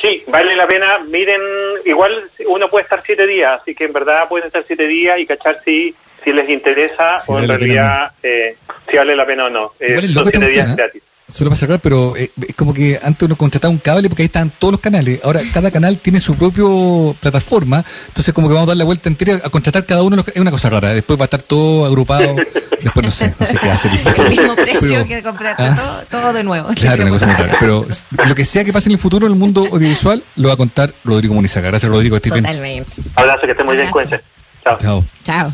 Sí, 0.00 0.22
vale 0.28 0.56
la 0.56 0.66
pena. 0.66 0.98
Miren, 0.98 1.40
igual 1.84 2.30
uno 2.46 2.68
puede 2.68 2.84
estar 2.84 3.02
siete 3.04 3.26
días, 3.26 3.60
así 3.60 3.74
que 3.74 3.84
en 3.84 3.92
verdad 3.92 4.28
pueden 4.28 4.46
estar 4.46 4.64
siete 4.66 4.86
días 4.86 5.18
y 5.18 5.26
cachar 5.26 5.56
si, 5.64 5.94
si 6.22 6.32
les 6.32 6.48
interesa 6.48 7.18
Si 7.18 7.32
o 7.32 7.38
en 7.38 7.46
vale 7.46 7.58
realidad 7.58 8.12
eh, 8.22 8.56
si 8.88 8.96
vale 8.96 9.16
la 9.16 9.26
pena 9.26 9.46
o 9.46 9.50
no. 9.50 9.72
Eh, 9.78 9.88
Igual 9.88 10.08
son 10.08 10.26
esta 10.26 10.38
siete 10.38 10.52
días 10.52 10.70
¿eh? 10.70 10.74
gratis. 10.76 11.02
Solo 11.30 11.50
para 11.50 11.58
cerrar, 11.58 11.80
pero 11.80 12.16
eh, 12.16 12.30
es 12.48 12.54
como 12.54 12.72
que 12.74 12.98
antes 13.02 13.26
uno 13.26 13.36
contrataba 13.36 13.70
un 13.70 13.78
cable 13.78 14.08
porque 14.08 14.22
ahí 14.22 14.26
estaban 14.26 14.52
todos 14.58 14.72
los 14.72 14.80
canales. 14.80 15.20
Ahora 15.24 15.40
cada 15.52 15.70
canal 15.70 15.98
tiene 15.98 16.20
su 16.20 16.34
propio 16.36 17.14
plataforma. 17.20 17.84
Entonces 18.08 18.34
como 18.34 18.48
que 18.48 18.54
vamos 18.54 18.68
a 18.68 18.70
dar 18.72 18.76
la 18.76 18.84
vuelta 18.84 19.08
entera 19.08 19.40
a 19.44 19.48
contratar 19.50 19.86
cada 19.86 20.02
uno. 20.02 20.16
los- 20.16 20.28
Es 20.28 20.40
una 20.40 20.50
cosa 20.50 20.70
rara. 20.70 20.90
Después 20.90 21.18
va 21.18 21.24
a 21.24 21.26
estar 21.26 21.42
todo 21.42 21.86
agrupado. 21.86 22.34
Después 22.82 23.04
no 23.06 23.10
sé, 23.10 23.34
no 23.38 23.46
sé 23.46 23.56
qué 23.58 23.70
hacer. 23.70 23.90
El 24.16 24.28
mismo 24.36 24.54
precio 24.54 24.80
Pero- 24.80 25.06
que 25.06 25.22
comprar 25.22 25.56
Ah. 25.58 25.76
todo, 26.08 26.20
todo 26.22 26.32
de 26.32 26.42
nuevo. 26.44 26.68
Claro, 26.74 27.02
una 27.02 27.10
cosa 27.12 27.26
muy 27.26 27.36
rara. 27.36 27.56
Pero 27.60 27.86
lo 28.26 28.34
que 28.34 28.44
sea 28.44 28.64
que 28.64 28.72
pase 28.72 28.88
en 28.88 28.92
el 28.94 28.98
futuro 28.98 29.26
en 29.26 29.32
el 29.32 29.38
mundo 29.38 29.60
audiovisual 29.72 30.22
lo 30.36 30.48
va 30.48 30.54
a 30.54 30.56
contar 30.56 30.94
Rodrigo 31.04 31.34
Munizaga. 31.34 31.68
Gracias, 31.68 31.90
Rodrigo. 31.90 32.16
estés 32.16 32.32
bien. 32.32 32.44
Totalmente. 32.44 32.90
Abrazo, 33.16 33.42
que 33.46 33.52
estén 33.52 33.66
muy 33.66 33.76
bien, 33.76 33.90
cuídense. 33.90 34.20
Chao. 34.64 34.78
Chao. 34.78 35.04
Chao. 35.24 35.48